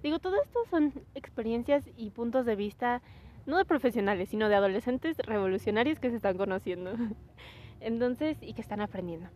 Digo, 0.04 0.20
todo 0.20 0.42
esto 0.42 0.60
son 0.70 0.94
experiencias 1.16 1.90
y 1.96 2.12
puntos 2.12 2.46
de 2.46 2.56
vista, 2.56 3.02
no 3.46 3.58
de 3.58 3.66
profesionales, 3.66 4.30
sino 4.30 4.50
de 4.50 4.56
adolescentes 4.56 5.18
revolucionarios 5.18 6.00
que 6.00 6.10
se 6.10 6.18
están 6.18 6.38
conociendo. 6.38 6.94
Entonces, 7.80 8.38
y 8.42 8.54
que 8.54 8.62
están 8.62 8.82
aprendiendo. 8.82 9.30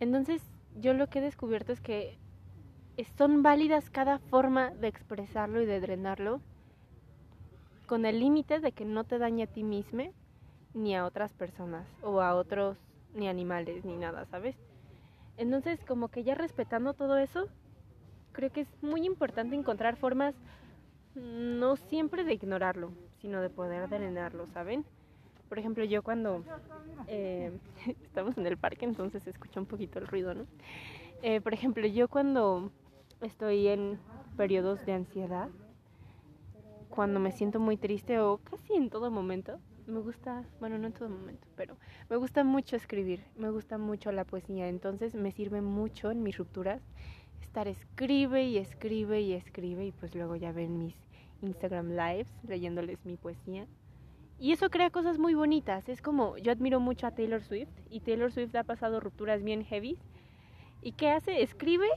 Entonces, 0.00 0.42
yo 0.76 0.94
lo 0.94 1.08
que 1.08 1.18
he 1.18 1.22
descubierto 1.22 1.72
es 1.72 1.80
que 1.80 2.18
son 3.16 3.42
válidas 3.42 3.90
cada 3.90 4.18
forma 4.18 4.70
de 4.70 4.88
expresarlo 4.88 5.62
y 5.62 5.66
de 5.66 5.80
drenarlo, 5.80 6.40
con 7.86 8.04
el 8.04 8.20
límite 8.20 8.60
de 8.60 8.72
que 8.72 8.84
no 8.84 9.04
te 9.04 9.18
dañe 9.18 9.44
a 9.44 9.46
ti 9.46 9.64
mismo 9.64 10.12
ni 10.74 10.94
a 10.94 11.06
otras 11.06 11.32
personas 11.32 11.86
o 12.02 12.20
a 12.20 12.34
otros 12.34 12.76
ni 13.14 13.28
animales 13.28 13.84
ni 13.84 13.96
nada, 13.96 14.26
¿sabes? 14.26 14.56
Entonces, 15.36 15.80
como 15.86 16.08
que 16.08 16.24
ya 16.24 16.34
respetando 16.34 16.94
todo 16.94 17.16
eso, 17.16 17.48
creo 18.32 18.50
que 18.50 18.62
es 18.62 18.68
muy 18.82 19.04
importante 19.06 19.56
encontrar 19.56 19.96
formas 19.96 20.34
no 21.14 21.76
siempre 21.76 22.24
de 22.24 22.34
ignorarlo, 22.34 22.92
sino 23.20 23.40
de 23.40 23.50
poder 23.50 23.88
drenarlo, 23.88 24.46
¿saben? 24.48 24.84
Por 25.48 25.58
ejemplo, 25.58 25.84
yo 25.84 26.02
cuando 26.02 26.44
eh, 27.06 27.50
estamos 28.04 28.36
en 28.38 28.46
el 28.46 28.56
parque, 28.56 28.84
entonces 28.84 29.22
se 29.22 29.30
escucha 29.30 29.60
un 29.60 29.66
poquito 29.66 29.98
el 29.98 30.06
ruido, 30.06 30.34
¿no? 30.34 30.46
Eh, 31.22 31.40
por 31.40 31.52
ejemplo, 31.52 31.86
yo 31.86 32.08
cuando 32.08 32.70
estoy 33.20 33.68
en 33.68 33.98
periodos 34.36 34.84
de 34.86 34.92
ansiedad, 34.92 35.48
cuando 36.90 37.20
me 37.20 37.32
siento 37.32 37.58
muy 37.60 37.76
triste 37.76 38.20
o 38.20 38.38
casi 38.38 38.74
en 38.74 38.90
todo 38.90 39.10
momento, 39.10 39.58
me 39.86 40.00
gusta, 40.00 40.44
bueno, 40.60 40.78
no 40.78 40.86
en 40.86 40.92
todo 40.92 41.08
momento, 41.08 41.46
pero 41.56 41.76
me 42.10 42.16
gusta 42.16 42.44
mucho 42.44 42.76
escribir, 42.76 43.24
me 43.36 43.50
gusta 43.50 43.78
mucho 43.78 44.12
la 44.12 44.24
poesía, 44.24 44.68
entonces 44.68 45.14
me 45.14 45.32
sirve 45.32 45.62
mucho 45.62 46.10
en 46.10 46.22
mis 46.22 46.36
rupturas 46.36 46.82
estar 47.42 47.68
escribe 47.68 48.44
y 48.44 48.58
escribe 48.58 49.20
y 49.20 49.32
escribe 49.32 49.86
y 49.86 49.92
pues 49.92 50.14
luego 50.14 50.36
ya 50.36 50.52
ven 50.52 50.78
mis 50.78 50.94
Instagram 51.42 51.90
lives 51.90 52.28
leyéndoles 52.46 53.04
mi 53.04 53.16
poesía. 53.16 53.66
Y 54.38 54.52
eso 54.52 54.70
crea 54.70 54.90
cosas 54.90 55.18
muy 55.18 55.34
bonitas, 55.34 55.88
es 55.88 56.00
como 56.00 56.36
yo 56.38 56.52
admiro 56.52 56.78
mucho 56.78 57.06
a 57.06 57.10
Taylor 57.10 57.42
Swift 57.42 57.70
y 57.90 58.00
Taylor 58.00 58.30
Swift 58.30 58.54
ha 58.54 58.62
pasado 58.62 59.00
rupturas 59.00 59.42
bien 59.42 59.64
heavy 59.64 59.98
y 60.80 60.92
¿qué 60.92 61.10
hace? 61.10 61.42
Escribe, 61.42 61.88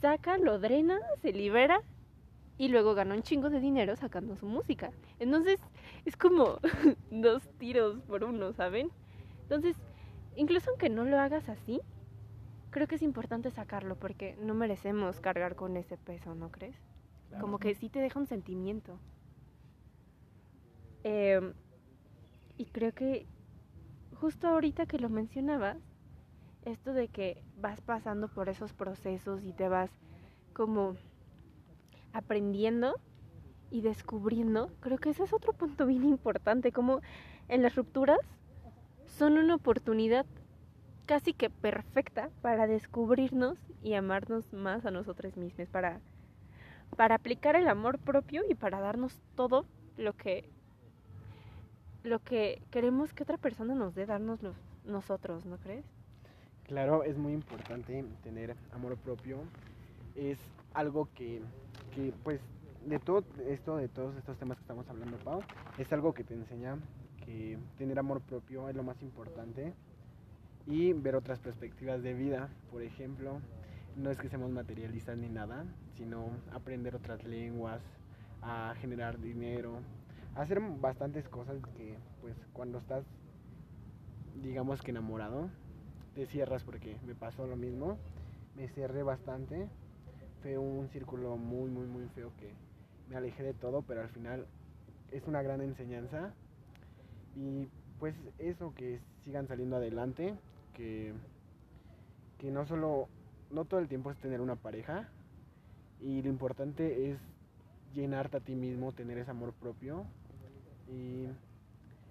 saca, 0.00 0.38
lo 0.38 0.58
drena, 0.58 0.98
se 1.22 1.32
libera 1.32 1.82
y 2.58 2.68
luego 2.68 2.94
gana 2.94 3.14
un 3.14 3.22
chingo 3.22 3.50
de 3.50 3.60
dinero 3.60 3.94
sacando 3.96 4.36
su 4.36 4.46
música. 4.46 4.90
Entonces 5.20 5.60
es 6.04 6.16
como 6.16 6.58
dos 7.10 7.48
tiros 7.58 8.00
por 8.02 8.24
uno, 8.24 8.52
¿saben? 8.52 8.90
Entonces, 9.42 9.76
incluso 10.34 10.70
aunque 10.70 10.88
no 10.88 11.04
lo 11.04 11.20
hagas 11.20 11.48
así, 11.48 11.80
creo 12.76 12.88
que 12.88 12.96
es 12.96 13.02
importante 13.02 13.50
sacarlo 13.50 13.96
porque 13.96 14.36
no 14.38 14.52
merecemos 14.52 15.18
cargar 15.18 15.56
con 15.56 15.78
ese 15.78 15.96
peso, 15.96 16.34
¿no 16.34 16.50
crees? 16.50 16.76
Como 17.40 17.58
que 17.58 17.74
sí 17.74 17.88
te 17.88 18.00
deja 18.00 18.20
un 18.20 18.26
sentimiento. 18.26 18.98
Em, 21.02 21.54
y 22.58 22.66
creo 22.66 22.92
que 22.92 23.26
justo 24.20 24.48
ahorita 24.48 24.84
que 24.84 24.98
lo 24.98 25.08
mencionabas, 25.08 25.78
esto 26.66 26.92
de 26.92 27.08
que 27.08 27.42
vas 27.56 27.80
pasando 27.80 28.28
por 28.28 28.50
esos 28.50 28.74
procesos 28.74 29.42
y 29.42 29.54
te 29.54 29.70
vas 29.70 29.90
como 30.52 30.96
aprendiendo 32.12 32.96
y 33.70 33.80
descubriendo, 33.80 34.70
creo 34.80 34.98
que 34.98 35.08
ese 35.08 35.22
es 35.22 35.32
otro 35.32 35.54
punto 35.54 35.86
bien 35.86 36.04
importante, 36.04 36.72
como 36.72 37.00
en 37.48 37.62
las 37.62 37.74
rupturas 37.74 38.20
son 39.06 39.38
una 39.38 39.54
oportunidad 39.54 40.26
casi 41.06 41.32
que 41.32 41.48
perfecta 41.50 42.30
para 42.42 42.66
descubrirnos 42.66 43.58
y 43.82 43.94
amarnos 43.94 44.52
más 44.52 44.84
a 44.84 44.90
nosotros 44.90 45.36
mismos, 45.36 45.68
para, 45.68 46.00
para 46.96 47.14
aplicar 47.14 47.56
el 47.56 47.68
amor 47.68 47.98
propio 47.98 48.42
y 48.48 48.54
para 48.54 48.80
darnos 48.80 49.18
todo 49.34 49.64
lo 49.96 50.12
que 50.12 50.50
lo 52.02 52.20
que 52.20 52.62
queremos 52.70 53.12
que 53.12 53.24
otra 53.24 53.36
persona 53.36 53.74
nos 53.74 53.94
dé, 53.96 54.06
darnos 54.06 54.38
nosotros, 54.84 55.44
¿no 55.44 55.56
crees? 55.58 55.84
Claro, 56.62 57.02
es 57.02 57.18
muy 57.18 57.32
importante 57.32 58.04
tener 58.22 58.54
amor 58.72 58.96
propio. 58.96 59.38
Es 60.14 60.38
algo 60.72 61.08
que, 61.16 61.42
que, 61.94 62.12
pues, 62.22 62.40
de 62.84 63.00
todo 63.00 63.24
esto, 63.48 63.76
de 63.76 63.88
todos 63.88 64.16
estos 64.16 64.38
temas 64.38 64.56
que 64.56 64.62
estamos 64.62 64.88
hablando, 64.88 65.16
Pau, 65.18 65.42
es 65.78 65.92
algo 65.92 66.14
que 66.14 66.22
te 66.22 66.34
enseña 66.34 66.76
que 67.24 67.58
tener 67.76 67.98
amor 67.98 68.20
propio 68.20 68.68
es 68.68 68.76
lo 68.76 68.84
más 68.84 69.02
importante 69.02 69.72
y 70.66 70.92
ver 70.92 71.16
otras 71.16 71.38
perspectivas 71.38 72.02
de 72.02 72.14
vida. 72.14 72.48
Por 72.70 72.82
ejemplo, 72.82 73.40
no 73.96 74.10
es 74.10 74.18
que 74.18 74.28
seamos 74.28 74.50
materialistas 74.50 75.16
ni 75.16 75.28
nada, 75.28 75.64
sino 75.96 76.30
aprender 76.52 76.94
otras 76.96 77.24
lenguas, 77.24 77.80
a 78.42 78.74
generar 78.80 79.18
dinero, 79.20 79.80
hacer 80.34 80.60
bastantes 80.60 81.28
cosas 81.28 81.56
que, 81.76 81.96
pues, 82.20 82.36
cuando 82.52 82.78
estás, 82.78 83.04
digamos 84.42 84.82
que 84.82 84.90
enamorado, 84.90 85.48
te 86.14 86.26
cierras 86.26 86.64
porque 86.64 86.96
me 87.06 87.14
pasó 87.14 87.46
lo 87.46 87.56
mismo. 87.56 87.98
Me 88.56 88.68
cerré 88.68 89.02
bastante. 89.02 89.68
Fue 90.42 90.56
un 90.56 90.88
círculo 90.88 91.36
muy, 91.36 91.70
muy, 91.70 91.86
muy 91.86 92.08
feo 92.14 92.32
que 92.38 92.54
me 93.08 93.16
alejé 93.16 93.42
de 93.42 93.54
todo, 93.54 93.82
pero 93.82 94.00
al 94.00 94.08
final 94.08 94.46
es 95.12 95.26
una 95.26 95.42
gran 95.42 95.60
enseñanza. 95.60 96.32
Y 97.34 97.68
pues 97.98 98.14
eso, 98.38 98.74
que 98.74 99.00
sigan 99.24 99.46
saliendo 99.46 99.76
adelante, 99.76 100.34
que, 100.76 101.12
que 102.38 102.50
no 102.50 102.66
solo, 102.66 103.08
no 103.50 103.64
todo 103.64 103.80
el 103.80 103.88
tiempo 103.88 104.10
es 104.10 104.18
tener 104.18 104.40
una 104.40 104.56
pareja. 104.56 105.08
Y 106.00 106.22
lo 106.22 106.28
importante 106.28 107.10
es 107.10 107.18
llenarte 107.94 108.36
a 108.36 108.40
ti 108.40 108.54
mismo, 108.54 108.92
tener 108.92 109.18
ese 109.18 109.30
amor 109.30 109.54
propio. 109.54 110.04
Y 110.88 111.24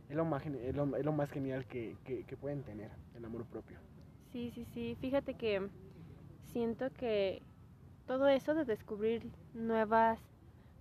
es 0.09 0.15
lo 0.15 0.25
más, 0.25 0.45
es 0.45 0.75
lo, 0.75 0.95
es 0.97 1.05
lo 1.05 1.13
más 1.13 1.29
genial 1.29 1.65
que, 1.65 1.95
que, 2.03 2.23
que 2.23 2.35
pueden 2.35 2.63
tener, 2.63 2.89
el 3.15 3.23
amor 3.23 3.45
propio. 3.45 3.77
Sí, 4.31 4.51
sí, 4.51 4.65
sí. 4.65 4.97
Fíjate 4.99 5.35
que 5.35 5.69
siento 6.43 6.89
que 6.91 7.41
todo 8.07 8.27
eso 8.27 8.55
de 8.55 8.65
descubrir 8.65 9.31
nuevas, 9.53 10.19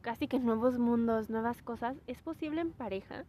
casi 0.01 0.27
que 0.27 0.39
nuevos 0.39 0.79
mundos, 0.79 1.31
nuevas 1.31 1.63
cosas, 1.63 1.97
es 2.07 2.21
posible 2.23 2.63
en 2.63 2.73
pareja. 2.73 3.25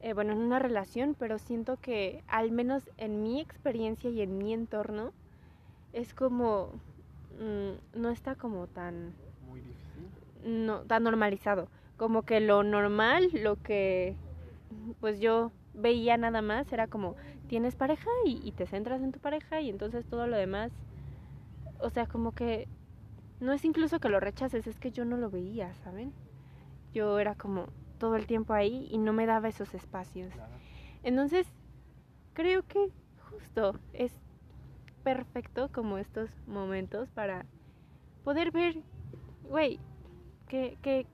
Eh, 0.00 0.12
bueno, 0.12 0.32
en 0.32 0.38
una 0.38 0.58
relación, 0.58 1.14
pero 1.18 1.38
siento 1.38 1.76
que 1.78 2.22
al 2.28 2.50
menos 2.52 2.90
en 2.96 3.22
mi 3.22 3.40
experiencia 3.40 4.10
y 4.10 4.20
en 4.22 4.38
mi 4.38 4.52
entorno 4.52 5.12
es 5.92 6.14
como 6.14 6.72
mm, 7.38 7.72
no 8.00 8.10
está 8.10 8.34
como 8.36 8.66
tan 8.66 9.14
Muy 9.40 9.60
difícil. 9.60 10.12
no 10.44 10.82
tan 10.82 11.02
normalizado, 11.04 11.68
como 11.96 12.22
que 12.22 12.40
lo 12.40 12.62
normal, 12.62 13.28
lo 13.32 13.56
que 13.56 14.16
pues 15.00 15.20
yo 15.20 15.52
veía 15.72 16.16
nada 16.16 16.42
más 16.42 16.72
era 16.72 16.86
como 16.88 17.16
tienes 17.48 17.74
pareja 17.76 18.10
y, 18.26 18.40
y 18.46 18.52
te 18.52 18.66
centras 18.66 19.02
en 19.02 19.12
tu 19.12 19.20
pareja 19.20 19.60
y 19.60 19.70
entonces 19.70 20.06
todo 20.06 20.26
lo 20.26 20.36
demás, 20.36 20.72
o 21.80 21.90
sea, 21.90 22.06
como 22.06 22.32
que 22.32 22.68
no 23.40 23.52
es 23.52 23.64
incluso 23.64 23.98
que 24.00 24.08
lo 24.08 24.20
rechaces, 24.20 24.66
es 24.66 24.78
que 24.80 24.92
yo 24.92 25.04
no 25.04 25.16
lo 25.16 25.30
veía, 25.30 25.74
¿saben? 25.74 26.14
Yo 26.92 27.18
era 27.18 27.34
como 27.34 27.68
todo 27.96 28.16
el 28.16 28.26
tiempo 28.26 28.52
ahí 28.52 28.88
y 28.90 28.98
no 28.98 29.12
me 29.12 29.26
daba 29.26 29.48
esos 29.48 29.74
espacios. 29.74 30.32
Claro. 30.32 30.52
Entonces, 31.02 31.46
creo 32.34 32.62
que 32.66 32.90
justo 33.30 33.78
es 33.92 34.12
perfecto 35.02 35.70
como 35.72 35.98
estos 35.98 36.30
momentos 36.46 37.08
para 37.10 37.46
poder 38.24 38.50
ver, 38.50 38.76
güey, 39.48 39.78
que, 40.48 40.76
que, 40.82 41.06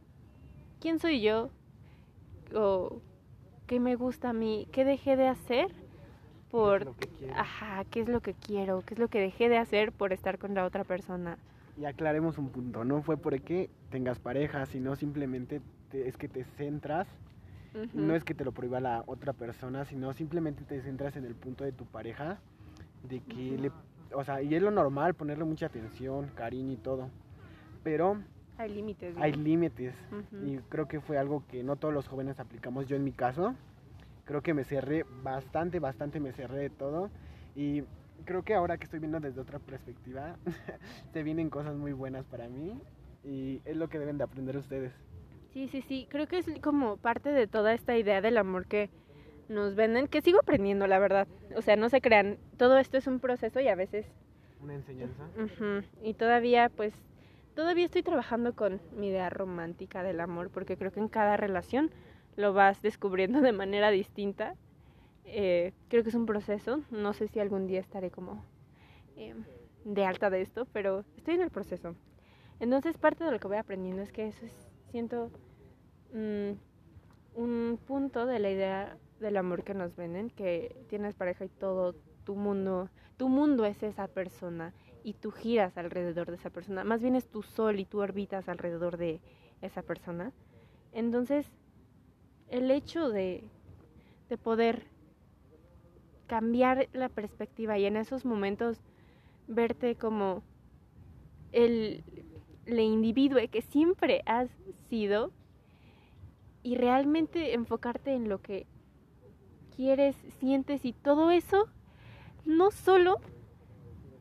quién 0.80 0.98
soy 0.98 1.20
yo 1.20 1.50
o 2.54 3.02
qué 3.66 3.80
me 3.80 3.96
gusta 3.96 4.30
a 4.30 4.32
mí, 4.32 4.66
qué 4.72 4.84
dejé 4.84 5.16
de 5.16 5.28
hacer 5.28 5.74
por, 6.50 6.94
ajá, 7.34 7.84
qué 7.90 8.00
es 8.00 8.08
lo 8.08 8.20
que 8.20 8.34
quiero, 8.34 8.82
qué 8.82 8.94
es 8.94 9.00
lo 9.00 9.08
que 9.08 9.20
dejé 9.20 9.48
de 9.48 9.58
hacer 9.58 9.92
por 9.92 10.12
estar 10.12 10.38
con 10.38 10.54
la 10.54 10.64
otra 10.64 10.84
persona. 10.84 11.38
Y 11.78 11.84
aclaremos 11.84 12.36
un 12.38 12.50
punto, 12.50 12.84
no 12.84 13.02
fue 13.02 13.16
porque 13.16 13.70
tengas 13.90 14.18
pareja, 14.18 14.66
sino 14.66 14.96
simplemente 14.96 15.60
te- 15.92 16.08
es 16.08 16.16
que 16.16 16.26
te 16.28 16.42
centras 16.56 17.06
No 17.94 18.14
es 18.14 18.24
que 18.24 18.34
te 18.34 18.44
lo 18.44 18.52
prohíba 18.52 18.80
la 18.80 19.04
otra 19.06 19.32
persona, 19.32 19.84
sino 19.84 20.12
simplemente 20.14 20.64
te 20.64 20.80
centras 20.82 21.16
en 21.16 21.24
el 21.24 21.34
punto 21.34 21.62
de 21.64 21.72
tu 21.72 21.84
pareja, 21.86 22.38
de 23.02 23.20
que 23.20 23.56
le, 23.58 23.70
o 24.14 24.24
sea, 24.24 24.42
y 24.42 24.54
es 24.54 24.62
lo 24.62 24.70
normal 24.70 25.14
ponerle 25.14 25.44
mucha 25.44 25.66
atención, 25.66 26.28
cariño 26.34 26.72
y 26.72 26.76
todo. 26.76 27.08
Pero 27.82 28.22
hay 28.58 28.70
límites. 28.70 29.16
Hay 29.16 29.32
límites. 29.32 29.94
Y 30.42 30.56
creo 30.68 30.86
que 30.88 31.00
fue 31.00 31.18
algo 31.18 31.44
que 31.48 31.62
no 31.62 31.76
todos 31.76 31.92
los 31.94 32.08
jóvenes 32.08 32.40
aplicamos. 32.40 32.86
Yo 32.86 32.96
en 32.96 33.04
mi 33.04 33.12
caso, 33.12 33.54
creo 34.24 34.40
que 34.42 34.54
me 34.54 34.64
cerré 34.64 35.04
bastante, 35.22 35.78
bastante 35.78 36.18
me 36.20 36.32
cerré 36.32 36.58
de 36.58 36.70
todo. 36.70 37.10
Y 37.54 37.82
creo 38.24 38.42
que 38.42 38.54
ahora 38.54 38.76
que 38.78 38.84
estoy 38.84 39.00
viendo 39.00 39.20
desde 39.20 39.40
otra 39.40 39.58
perspectiva, 39.58 40.36
te 41.12 41.22
vienen 41.22 41.50
cosas 41.50 41.76
muy 41.76 41.92
buenas 41.92 42.24
para 42.26 42.48
mí. 42.48 42.80
Y 43.24 43.60
es 43.64 43.76
lo 43.76 43.88
que 43.88 43.98
deben 43.98 44.18
de 44.18 44.24
aprender 44.24 44.56
ustedes. 44.56 44.92
Sí, 45.52 45.68
sí, 45.68 45.82
sí. 45.82 46.06
Creo 46.08 46.26
que 46.26 46.38
es 46.38 46.46
como 46.60 46.96
parte 46.96 47.30
de 47.30 47.46
toda 47.46 47.74
esta 47.74 47.96
idea 47.96 48.20
del 48.20 48.38
amor 48.38 48.66
que 48.66 48.90
nos 49.48 49.74
venden, 49.74 50.08
que 50.08 50.22
sigo 50.22 50.40
aprendiendo, 50.40 50.86
la 50.86 50.98
verdad. 50.98 51.28
O 51.56 51.62
sea, 51.62 51.76
no 51.76 51.88
se 51.88 52.00
crean, 52.00 52.38
todo 52.56 52.78
esto 52.78 52.96
es 52.96 53.06
un 53.06 53.20
proceso 53.20 53.60
y 53.60 53.68
a 53.68 53.74
veces... 53.74 54.06
Una 54.62 54.74
enseñanza. 54.74 55.28
Y 56.02 56.14
todavía, 56.14 56.70
pues, 56.70 56.94
todavía 57.54 57.84
estoy 57.84 58.02
trabajando 58.02 58.54
con 58.54 58.80
mi 58.96 59.08
idea 59.08 59.28
romántica 59.28 60.02
del 60.02 60.20
amor, 60.20 60.50
porque 60.50 60.76
creo 60.76 60.92
que 60.92 61.00
en 61.00 61.08
cada 61.08 61.36
relación 61.36 61.90
lo 62.36 62.52
vas 62.52 62.80
descubriendo 62.80 63.40
de 63.40 63.52
manera 63.52 63.90
distinta. 63.90 64.54
Eh, 65.24 65.72
creo 65.88 66.02
que 66.02 66.08
es 66.08 66.14
un 66.14 66.26
proceso, 66.26 66.82
no 66.90 67.12
sé 67.12 67.28
si 67.28 67.40
algún 67.40 67.66
día 67.66 67.80
estaré 67.80 68.10
como 68.10 68.44
em, 69.16 69.44
de 69.84 70.04
alta 70.04 70.30
de 70.30 70.42
esto, 70.42 70.66
pero 70.72 71.04
estoy 71.16 71.34
en 71.34 71.42
el 71.42 71.50
proceso. 71.50 71.94
Entonces 72.60 72.96
parte 72.96 73.24
de 73.24 73.30
lo 73.30 73.38
que 73.38 73.48
voy 73.48 73.56
aprendiendo 73.56 74.02
es 74.02 74.12
que 74.12 74.28
eso 74.28 74.44
es, 74.46 74.71
siento, 74.92 75.30
mm, 76.12 76.52
un 77.34 77.78
punto 77.86 78.26
de 78.26 78.38
la 78.38 78.50
idea 78.50 78.98
del 79.20 79.38
amor 79.38 79.64
que 79.64 79.72
nos 79.72 79.96
venden, 79.96 80.28
que 80.28 80.76
tienes 80.88 81.14
pareja 81.14 81.46
y 81.46 81.48
todo 81.48 81.94
tu 82.24 82.36
mundo, 82.36 82.90
tu 83.16 83.28
mundo 83.28 83.64
es 83.64 83.82
esa 83.82 84.06
persona 84.06 84.74
y 85.02 85.14
tú 85.14 85.30
giras 85.30 85.78
alrededor 85.78 86.28
de 86.28 86.36
esa 86.36 86.50
persona. 86.50 86.84
Más 86.84 87.00
bien 87.00 87.16
es 87.16 87.26
tu 87.26 87.42
sol 87.42 87.80
y 87.80 87.86
tú 87.86 88.00
orbitas 88.00 88.50
alrededor 88.50 88.98
de 88.98 89.20
esa 89.62 89.82
persona. 89.82 90.30
Entonces, 90.92 91.46
el 92.48 92.70
hecho 92.70 93.08
de, 93.08 93.44
de 94.28 94.36
poder 94.36 94.84
cambiar 96.26 96.90
la 96.92 97.08
perspectiva 97.08 97.78
y 97.78 97.86
en 97.86 97.96
esos 97.96 98.26
momentos 98.26 98.82
verte 99.48 99.96
como 99.96 100.42
el, 101.52 102.04
el 102.66 102.80
individuo 102.80 103.40
que 103.50 103.62
siempre 103.62 104.22
has 104.26 104.48
sido 104.88 105.30
y 106.62 106.76
realmente 106.76 107.54
enfocarte 107.54 108.14
en 108.14 108.28
lo 108.28 108.40
que 108.40 108.66
quieres, 109.76 110.16
sientes 110.38 110.84
y 110.84 110.92
todo 110.92 111.30
eso 111.30 111.66
no 112.44 112.70
solo 112.70 113.20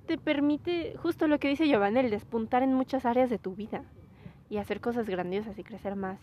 te 0.08 0.18
permite, 0.18 0.96
justo 0.98 1.28
lo 1.28 1.40
que 1.40 1.50
dice 1.50 1.68
Giovanni, 1.68 2.00
el 2.00 2.10
despuntar 2.10 2.64
en 2.64 2.74
muchas 2.74 3.06
áreas 3.06 3.30
de 3.30 3.38
tu 3.38 3.56
vida 3.56 3.84
y 4.50 4.58
hacer 4.58 4.82
cosas 4.82 5.08
grandiosas 5.08 5.58
y 5.58 5.64
crecer 5.64 5.96
más, 5.96 6.20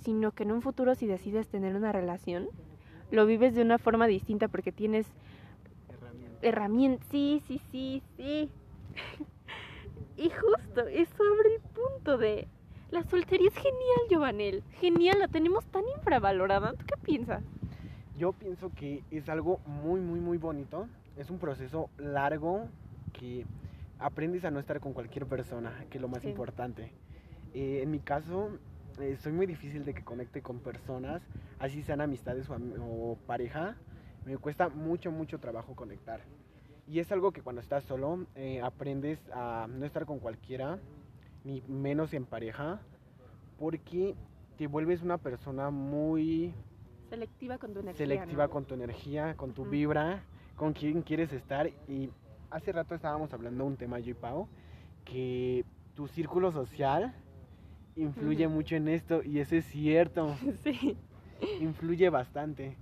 sino 0.00 0.32
que 0.32 0.44
en 0.44 0.52
un 0.52 0.62
futuro 0.62 0.94
si 0.94 1.06
decides 1.06 1.48
tener 1.48 1.76
una 1.76 1.92
relación, 1.92 2.48
lo 3.10 3.26
vives 3.26 3.54
de 3.54 3.62
una 3.62 3.78
forma 3.78 4.06
distinta 4.06 4.48
porque 4.48 4.72
tienes 4.72 5.06
herramientas. 6.42 7.06
Sí, 7.10 7.42
sí, 7.46 7.60
sí, 7.70 8.02
sí. 8.16 8.50
y 10.16 10.30
justo, 10.30 10.86
eso 10.88 11.22
abre 11.32 11.54
el 11.56 11.60
punto 11.60 12.18
de... 12.18 12.48
La 12.90 13.02
soltería 13.02 13.48
es 13.48 13.54
genial, 13.54 14.08
Giovanel. 14.08 14.62
Genial, 14.80 15.18
la 15.18 15.28
tenemos 15.28 15.64
tan 15.66 15.82
infravalorada. 15.96 16.74
¿Tú 16.74 16.84
qué 16.86 16.96
piensas? 17.02 17.42
Yo 18.16 18.32
pienso 18.32 18.70
que 18.70 19.02
es 19.10 19.28
algo 19.28 19.58
muy, 19.66 20.00
muy, 20.00 20.20
muy 20.20 20.38
bonito. 20.38 20.86
Es 21.16 21.30
un 21.30 21.38
proceso 21.38 21.90
largo, 21.98 22.68
que 23.12 23.46
aprendes 23.98 24.44
a 24.44 24.50
no 24.50 24.60
estar 24.60 24.80
con 24.80 24.92
cualquier 24.92 25.26
persona, 25.26 25.86
que 25.90 25.98
es 25.98 26.02
lo 26.02 26.08
más 26.08 26.24
importante. 26.24 26.92
Eh, 27.54 27.80
en 27.82 27.90
mi 27.90 28.00
caso, 28.00 28.50
eh, 29.00 29.16
soy 29.20 29.32
muy 29.32 29.46
difícil 29.46 29.84
de 29.84 29.94
que 29.94 30.04
conecte 30.04 30.42
con 30.42 30.58
personas, 30.58 31.22
así 31.58 31.82
sean 31.82 32.00
amistades 32.00 32.48
o, 32.50 33.16
pareja. 33.26 33.76
Me 34.26 34.36
cuesta 34.36 34.68
mucho, 34.68 35.10
mucho 35.10 35.38
trabajo 35.38 35.74
conectar. 35.74 36.20
Y 36.86 36.98
es 36.98 37.10
algo 37.12 37.32
que 37.32 37.42
cuando 37.42 37.62
estás 37.62 37.84
solo 37.84 38.26
eh, 38.34 38.60
aprendes 38.62 39.18
a 39.32 39.66
no 39.68 39.86
estar 39.86 40.04
con 40.04 40.18
cualquiera, 40.18 40.78
ni 41.44 41.62
menos 41.62 42.12
en 42.12 42.26
pareja, 42.26 42.80
porque 43.58 44.14
te 44.58 44.66
vuelves 44.66 45.02
una 45.02 45.18
persona 45.18 45.70
muy... 45.70 46.54
Selectiva 47.08 47.58
con 47.58 47.72
tu 47.72 47.80
energía. 47.80 48.06
Selectiva 48.06 48.48
con 48.48 48.64
tu 48.64 48.74
energía, 48.74 49.34
con 49.36 49.52
tu 49.52 49.64
vibra, 49.64 50.24
con 50.56 50.72
quién 50.72 51.02
quieres 51.02 51.32
estar 51.32 51.70
y 51.88 52.10
hace 52.50 52.72
rato 52.72 52.94
estábamos 52.94 53.32
hablando 53.32 53.64
de 53.64 53.70
un 53.70 53.76
tema 53.76 53.98
yo 53.98 54.10
y 54.10 54.14
Pau, 54.14 54.48
que 55.04 55.64
tu 55.94 56.06
círculo 56.06 56.52
social 56.52 57.14
influye 57.96 58.46
mucho 58.48 58.76
en 58.76 58.88
esto 58.88 59.22
y 59.22 59.38
eso 59.38 59.56
es 59.56 59.64
cierto. 59.66 60.36
Sí. 60.62 60.96
Influye 61.60 62.08
bastante. 62.08 62.76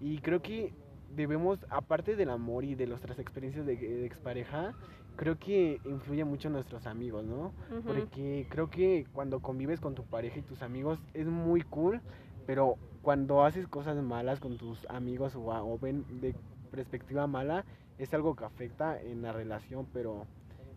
Y 0.00 0.18
creo 0.18 0.42
que 0.42 0.74
debemos, 1.14 1.58
aparte 1.70 2.16
del 2.16 2.30
amor 2.30 2.64
y 2.64 2.74
de 2.74 2.86
nuestras 2.86 3.18
experiencias 3.18 3.66
de, 3.66 4.04
expareja, 4.04 4.74
creo 5.16 5.38
que 5.38 5.80
influye 5.84 6.24
mucho 6.24 6.48
en 6.48 6.54
nuestros 6.54 6.86
amigos, 6.86 7.24
¿no? 7.24 7.52
Porque 7.84 8.46
creo 8.50 8.68
que 8.70 9.06
cuando 9.12 9.40
convives 9.40 9.80
con 9.80 9.94
tu 9.94 10.04
pareja 10.04 10.38
y 10.38 10.42
tus 10.42 10.62
amigos 10.62 10.98
es 11.14 11.26
muy 11.26 11.62
cool, 11.62 12.00
pero 12.46 12.76
cuando 13.02 13.44
haces 13.44 13.66
cosas 13.66 14.02
malas 14.02 14.40
con 14.40 14.58
tus 14.58 14.84
amigos 14.88 15.34
o, 15.36 15.40
o 15.46 15.78
ven 15.78 16.04
de 16.20 16.34
perspectiva 16.70 17.26
mala, 17.26 17.64
es 17.98 18.12
algo 18.12 18.36
que 18.36 18.44
afecta 18.44 19.00
en 19.00 19.22
la 19.22 19.32
relación, 19.32 19.86
pero 19.92 20.26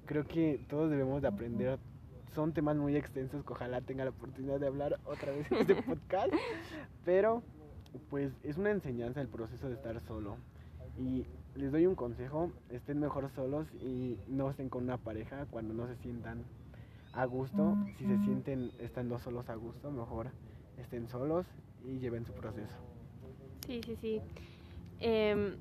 creo 0.05 0.25
que 0.25 0.59
todos 0.69 0.89
debemos 0.89 1.21
de 1.21 1.27
aprender. 1.27 1.79
Son 2.33 2.53
temas 2.53 2.77
muy 2.77 2.95
extensos 2.95 3.43
que 3.43 3.53
ojalá 3.53 3.81
tenga 3.81 4.05
la 4.05 4.11
oportunidad 4.11 4.59
de 4.59 4.67
hablar 4.67 4.99
otra 5.05 5.31
vez 5.31 5.51
en 5.51 5.57
este 5.57 5.75
podcast, 5.83 6.31
pero 7.03 7.43
pues 8.09 8.31
es 8.43 8.57
una 8.57 8.71
enseñanza 8.71 9.21
el 9.21 9.27
proceso 9.27 9.67
de 9.67 9.75
estar 9.75 10.01
solo. 10.07 10.37
Y 10.97 11.25
les 11.55 11.71
doy 11.71 11.85
un 11.85 11.95
consejo, 11.95 12.51
estén 12.69 12.99
mejor 12.99 13.29
solos 13.35 13.67
y 13.81 14.17
no 14.27 14.49
estén 14.49 14.69
con 14.69 14.83
una 14.83 14.97
pareja 14.97 15.45
cuando 15.49 15.73
no 15.73 15.87
se 15.87 15.95
sientan 15.97 16.43
a 17.13 17.25
gusto. 17.25 17.77
Si 17.97 18.05
se 18.05 18.17
sienten 18.19 18.71
estando 18.79 19.19
solos 19.19 19.49
a 19.49 19.55
gusto, 19.55 19.91
mejor 19.91 20.31
estén 20.77 21.07
solos 21.07 21.45
y 21.85 21.99
lleven 21.99 22.25
su 22.25 22.33
proceso. 22.33 22.75
Sí, 23.65 23.81
sí, 23.85 23.95
sí. 24.01 24.21
Eh, 24.99 25.55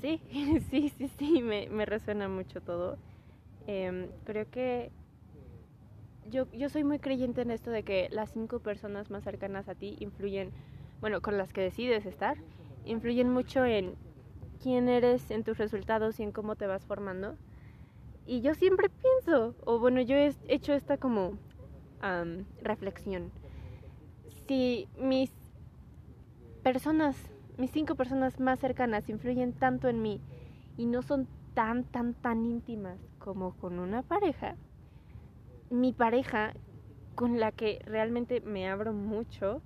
sí, 0.00 0.20
sí, 0.70 0.92
sí, 0.96 1.08
sí, 1.18 1.42
me, 1.42 1.68
me 1.68 1.84
resuena 1.84 2.28
mucho 2.28 2.60
todo. 2.60 2.98
Em, 3.66 4.08
creo 4.24 4.50
que 4.50 4.90
yo, 6.30 6.50
yo 6.52 6.68
soy 6.68 6.84
muy 6.84 6.98
creyente 6.98 7.42
en 7.42 7.50
esto 7.50 7.70
de 7.70 7.82
que 7.82 8.08
las 8.10 8.32
cinco 8.32 8.60
personas 8.60 9.10
más 9.10 9.24
cercanas 9.24 9.68
a 9.68 9.74
ti 9.74 9.96
influyen, 10.00 10.50
bueno, 11.02 11.20
con 11.20 11.36
las 11.36 11.52
que 11.52 11.60
decides 11.60 12.06
estar, 12.06 12.38
influyen 12.86 13.28
mucho 13.28 13.66
en 13.66 13.96
quién 14.62 14.88
eres, 14.88 15.30
en 15.30 15.44
tus 15.44 15.58
resultados 15.58 16.18
y 16.18 16.22
en 16.22 16.32
cómo 16.32 16.56
te 16.56 16.66
vas 16.66 16.86
formando. 16.86 17.36
Y 18.24 18.40
yo 18.40 18.54
siempre 18.54 18.88
pienso, 18.88 19.54
o 19.66 19.78
bueno, 19.78 20.00
yo 20.00 20.16
he 20.16 20.32
hecho 20.48 20.72
esta 20.72 20.96
como 20.96 21.34
reflexión. 22.62 23.30
Si 24.46 24.88
mis 24.96 25.30
personas 26.62 27.16
mis 27.58 27.70
cinco 27.70 27.94
personas 27.94 28.40
más 28.40 28.58
cercanas 28.58 29.08
influyen 29.08 29.52
tanto 29.52 29.88
en 29.88 30.02
mí 30.02 30.20
y 30.76 30.86
no 30.86 31.02
son 31.02 31.28
tan, 31.54 31.84
tan, 31.84 32.14
tan 32.14 32.44
íntimas 32.44 32.98
como 33.18 33.54
con 33.56 33.78
una 33.78 34.02
pareja, 34.02 34.56
mi 35.70 35.92
pareja 35.92 36.54
con 37.14 37.38
la 37.38 37.52
que 37.52 37.80
realmente 37.84 38.40
me 38.40 38.68
abro 38.68 38.92
mucho, 38.92 39.62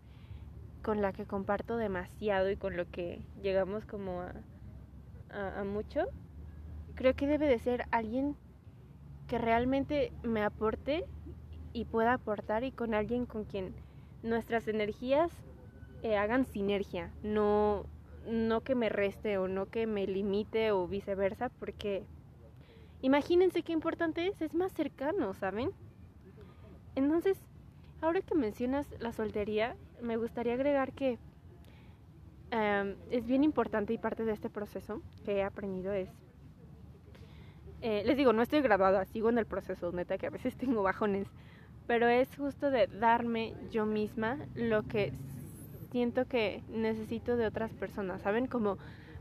con 0.86 1.02
la 1.02 1.12
que 1.12 1.26
comparto 1.26 1.78
demasiado 1.78 2.48
y 2.48 2.56
con 2.56 2.76
lo 2.76 2.88
que 2.88 3.20
llegamos 3.42 3.84
como 3.84 4.22
a, 5.30 5.64
mucho, 5.64 6.04
creo 6.94 7.12
que 7.14 7.26
debe 7.26 7.48
de 7.48 7.58
ser 7.58 7.86
alguien 7.90 8.36
que 9.26 9.36
realmente 9.36 10.12
me 10.22 10.44
aporte 10.44 11.04
y 11.72 11.86
pueda 11.86 12.12
aportar 12.12 12.62
y 12.62 12.70
con 12.70 12.94
alguien 12.94 13.26
con 13.26 13.42
quien 13.42 13.74
nuestras 14.22 14.68
energías 14.68 15.32
eh, 16.04 16.16
hagan 16.16 16.46
sinergia, 16.46 17.10
no, 17.24 17.86
no 18.24 18.60
que 18.60 18.76
me 18.76 18.88
reste 18.88 19.38
o 19.38 19.48
no 19.48 19.66
que 19.66 19.88
me 19.88 20.06
limite 20.06 20.70
o 20.70 20.86
viceversa, 20.86 21.48
porque 21.48 22.04
imagínense 23.02 23.64
qué 23.64 23.72
importante 23.72 24.28
es, 24.28 24.40
es 24.40 24.54
más 24.54 24.72
cercano, 24.72 25.34
¿saben? 25.34 25.70
Entonces, 26.94 27.38
ahora 28.00 28.20
que 28.20 28.36
mencionas 28.36 28.86
la 29.00 29.10
soltería, 29.10 29.74
me 30.02 30.16
gustaría 30.16 30.54
agregar 30.54 30.92
que 30.92 31.18
em, 32.50 32.96
es 33.10 33.26
bien 33.26 33.44
importante 33.44 33.92
y 33.92 33.98
parte 33.98 34.24
de 34.24 34.32
este 34.32 34.50
proceso 34.50 35.02
que 35.24 35.36
he 35.36 35.42
aprendido 35.42 35.92
es, 35.92 36.08
eh, 37.82 38.02
les 38.04 38.16
digo, 38.16 38.32
no 38.32 38.42
estoy 38.42 38.62
graduada, 38.62 39.04
sigo 39.04 39.28
en 39.28 39.38
el 39.38 39.46
proceso, 39.46 39.92
neta, 39.92 40.18
que 40.18 40.26
a 40.26 40.30
veces 40.30 40.56
tengo 40.58 40.82
bajones, 40.82 41.28
pero 41.86 42.08
es 42.08 42.34
justo 42.36 42.70
de 42.70 42.86
darme 42.86 43.54
yo 43.70 43.86
misma 43.86 44.38
lo 44.54 44.82
que 44.82 45.12
siento 45.90 46.26
que 46.26 46.62
necesito 46.68 47.36
de 47.36 47.46
otras 47.46 47.72
personas, 47.72 48.22
¿saben? 48.22 48.46
Como, 48.46 48.76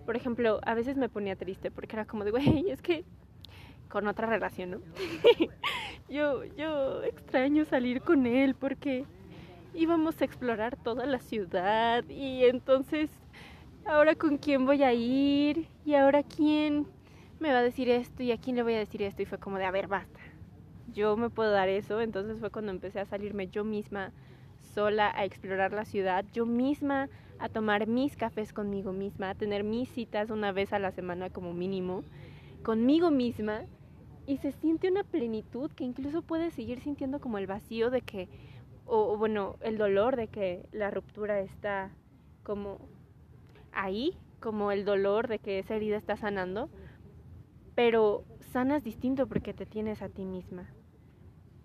por 0.05 0.15
ejemplo, 0.15 0.59
a 0.63 0.73
veces 0.73 0.97
me 0.97 1.09
ponía 1.09 1.35
triste 1.35 1.71
porque 1.71 1.95
era 1.95 2.05
como 2.05 2.25
de, 2.25 2.31
güey, 2.31 2.69
es 2.69 2.81
que 2.81 3.05
con 3.87 4.07
otra 4.07 4.27
relación, 4.27 4.71
¿no? 4.71 4.79
yo, 6.09 6.43
yo 6.57 7.03
extraño 7.03 7.65
salir 7.65 8.01
con 8.01 8.25
él 8.25 8.55
porque 8.55 9.05
íbamos 9.75 10.21
a 10.21 10.25
explorar 10.25 10.75
toda 10.77 11.05
la 11.05 11.19
ciudad 11.19 12.03
y 12.09 12.45
entonces, 12.45 13.09
ahora 13.85 14.15
con 14.15 14.37
quién 14.37 14.65
voy 14.65 14.83
a 14.83 14.93
ir 14.93 15.67
y 15.85 15.95
ahora 15.95 16.23
quién 16.23 16.87
me 17.39 17.51
va 17.51 17.59
a 17.59 17.63
decir 17.63 17.89
esto 17.89 18.23
y 18.23 18.31
a 18.31 18.37
quién 18.37 18.55
le 18.55 18.63
voy 18.63 18.73
a 18.73 18.79
decir 18.79 19.01
esto 19.01 19.21
y 19.21 19.25
fue 19.25 19.37
como 19.37 19.57
de, 19.57 19.65
a 19.65 19.71
ver, 19.71 19.87
basta. 19.87 20.19
Yo 20.93 21.17
me 21.17 21.29
puedo 21.29 21.51
dar 21.51 21.67
eso, 21.67 21.99
entonces 21.99 22.39
fue 22.39 22.51
cuando 22.51 22.71
empecé 22.71 22.99
a 22.99 23.05
salirme 23.05 23.47
yo 23.47 23.65
misma 23.65 24.13
sola 24.73 25.11
a 25.15 25.25
explorar 25.25 25.73
la 25.73 25.85
ciudad, 25.85 26.25
yo 26.31 26.45
misma 26.45 27.09
a 27.39 27.49
tomar 27.49 27.87
mis 27.87 28.15
cafés 28.15 28.53
conmigo 28.53 28.93
misma, 28.93 29.31
a 29.31 29.35
tener 29.35 29.63
mis 29.63 29.89
citas 29.89 30.29
una 30.29 30.53
vez 30.53 30.71
a 30.71 30.79
la 30.79 30.91
semana 30.91 31.29
como 31.29 31.53
mínimo, 31.53 32.03
conmigo 32.63 33.11
misma, 33.11 33.63
y 34.25 34.37
se 34.37 34.51
siente 34.53 34.89
una 34.89 35.03
plenitud 35.03 35.69
que 35.71 35.83
incluso 35.83 36.21
puede 36.21 36.49
seguir 36.49 36.79
sintiendo 36.79 37.19
como 37.19 37.37
el 37.37 37.45
vacío 37.45 37.89
de 37.89 38.01
que, 38.01 38.27
o, 38.85 39.17
bueno, 39.17 39.55
el 39.61 39.77
dolor 39.77 40.15
de 40.15 40.27
que 40.27 40.67
la 40.71 40.91
ruptura 40.91 41.39
está 41.39 41.91
como 42.43 42.79
ahí, 43.71 44.17
como 44.39 44.71
el 44.71 44.85
dolor 44.85 45.27
de 45.27 45.39
que 45.39 45.59
esa 45.59 45.75
herida 45.75 45.97
está 45.97 46.15
sanando, 46.17 46.69
pero 47.73 48.23
sanas 48.39 48.83
distinto 48.83 49.27
porque 49.27 49.53
te 49.53 49.65
tienes 49.65 50.01
a 50.01 50.09
ti 50.09 50.23
misma. 50.25 50.69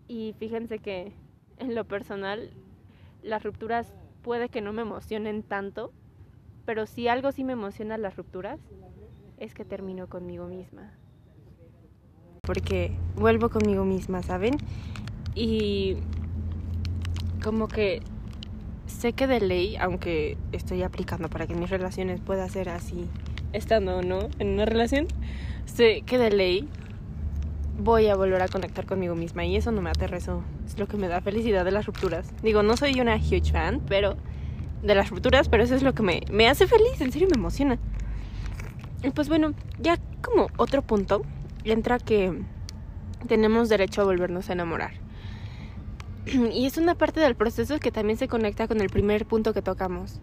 Y 0.09 0.35
fíjense 0.38 0.78
que 0.78 1.12
en 1.59 1.74
lo 1.74 1.85
personal 1.85 2.50
las 3.22 3.42
rupturas 3.42 3.94
puede 4.22 4.48
que 4.48 4.61
no 4.61 4.72
me 4.72 4.83
emocionen 4.83 5.42
tanto, 5.42 5.92
pero 6.64 6.87
si 6.87 7.09
algo 7.09 7.33
sí 7.33 7.44
me 7.44 7.52
emociona 7.52 7.98
las 7.98 8.16
rupturas, 8.16 8.61
es 9.38 9.54
que 9.54 9.64
termino 9.64 10.09
conmigo 10.09 10.46
misma. 10.46 10.92
Porque 12.42 12.96
vuelvo 13.16 13.50
conmigo 13.50 13.85
misma, 13.85 14.22
¿saben? 14.22 14.56
Y 15.35 15.96
como 17.40 17.68
que 17.68 18.03
sé 18.87 19.12
que 19.12 19.26
de 19.26 19.40
ley, 19.40 19.76
aunque 19.76 20.37
estoy 20.53 20.83
aplicando 20.83 21.29
para 21.29 21.46
que 21.46 21.55
mis 21.55 21.70
relaciones 21.70 22.20
pueda 22.20 22.48
ser 22.48 22.68
así, 22.68 23.07
estando 23.53 23.98
o 23.98 24.03
no 24.03 24.29
en 24.38 24.48
una 24.48 24.64
relación, 24.64 25.07
sé 25.64 26.03
que 26.03 26.18
de 26.18 26.31
ley 26.31 26.68
voy 27.79 28.09
a 28.09 28.16
volver 28.16 28.42
a 28.42 28.48
conectar 28.48 28.85
conmigo 28.85 29.14
misma 29.14 29.44
y 29.44 29.57
eso 29.57 29.72
no 29.72 29.81
me 29.81 29.90
aterrezó. 29.90 30.42
Es 30.66 30.79
lo 30.79 30.87
que 30.87 30.96
me 30.96 31.09
da 31.09 31.20
felicidad 31.20 31.64
de 31.64 31.70
las 31.70 31.87
rupturas. 31.87 32.31
Digo, 32.42 32.62
no 32.62 32.76
soy 32.76 33.00
una 33.00 33.16
huge 33.16 33.53
fan, 33.53 33.81
pero 33.88 34.16
de 34.83 34.94
las 34.94 35.11
rupturas, 35.11 35.48
pero 35.48 35.62
eso 35.62 35.74
es 35.74 35.83
lo 35.83 35.94
que 35.94 36.03
me, 36.03 36.22
me 36.31 36.48
hace 36.48 36.66
feliz, 36.66 37.00
en 37.00 37.12
serio 37.12 37.29
me 37.31 37.38
emociona. 37.38 37.79
Y 39.03 39.11
pues 39.11 39.29
bueno, 39.29 39.55
ya 39.79 39.98
como 40.20 40.48
otro 40.59 40.83
punto, 40.83 41.22
entra 41.64 41.98
que 41.98 42.42
tenemos 43.26 43.68
derecho 43.68 44.03
a 44.03 44.05
volvernos 44.05 44.50
a 44.50 44.53
enamorar. 44.53 44.92
Y 46.52 46.66
es 46.66 46.76
una 46.76 46.94
parte 46.94 47.20
del 47.20 47.35
proceso 47.35 47.78
que 47.78 47.90
también 47.90 48.18
se 48.18 48.28
conecta 48.28 48.68
con 48.68 48.80
el 48.80 48.88
primer 48.88 49.26
punto 49.26 49.52
que 49.52 49.62
tocamos. 49.62 50.20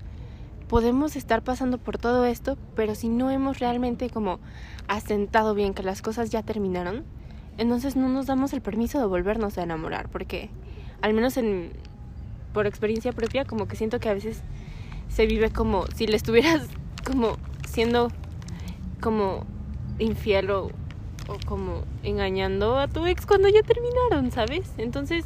Podemos 0.68 1.16
estar 1.16 1.44
pasando 1.44 1.78
por 1.78 1.98
todo 1.98 2.26
esto, 2.26 2.58
pero 2.76 2.94
si 2.94 3.10
no 3.10 3.32
hemos 3.32 3.60
realmente 3.60 4.10
como 4.10 4.40
asentado 4.88 5.54
bien 5.54 5.74
que 5.74 5.84
las 5.84 6.02
cosas 6.02 6.30
ya 6.30 6.44
terminaron, 6.44 7.06
entonces 7.58 7.96
no 7.96 8.10
nos 8.10 8.28
damos 8.28 8.54
el 8.54 8.62
permiso 8.62 9.00
de 9.00 9.06
volvernos 9.06 9.58
a 9.58 9.64
enamorar, 9.64 10.10
porque 10.10 10.50
al 11.02 11.14
menos 11.14 11.38
en 11.38 11.72
por 12.54 12.68
experiencia 12.68 13.12
propia 13.14 13.46
como 13.46 13.68
que 13.68 13.76
siento 13.76 14.00
que 14.00 14.10
a 14.10 14.14
veces 14.14 14.42
se 15.10 15.26
vive 15.26 15.52
como 15.52 15.86
si 15.96 16.08
le 16.08 16.18
estuvieras 16.18 16.68
como 17.06 17.38
siendo 17.68 18.10
como 19.00 19.46
infiel 20.00 20.50
o, 20.52 20.66
o 21.28 21.38
como 21.46 21.84
engañando 22.04 22.78
a 22.78 22.88
tu 22.88 23.06
ex 23.06 23.26
cuando 23.26 23.48
ya 23.48 23.62
terminaron, 23.62 24.32
¿sabes? 24.32 24.72
Entonces, 24.78 25.26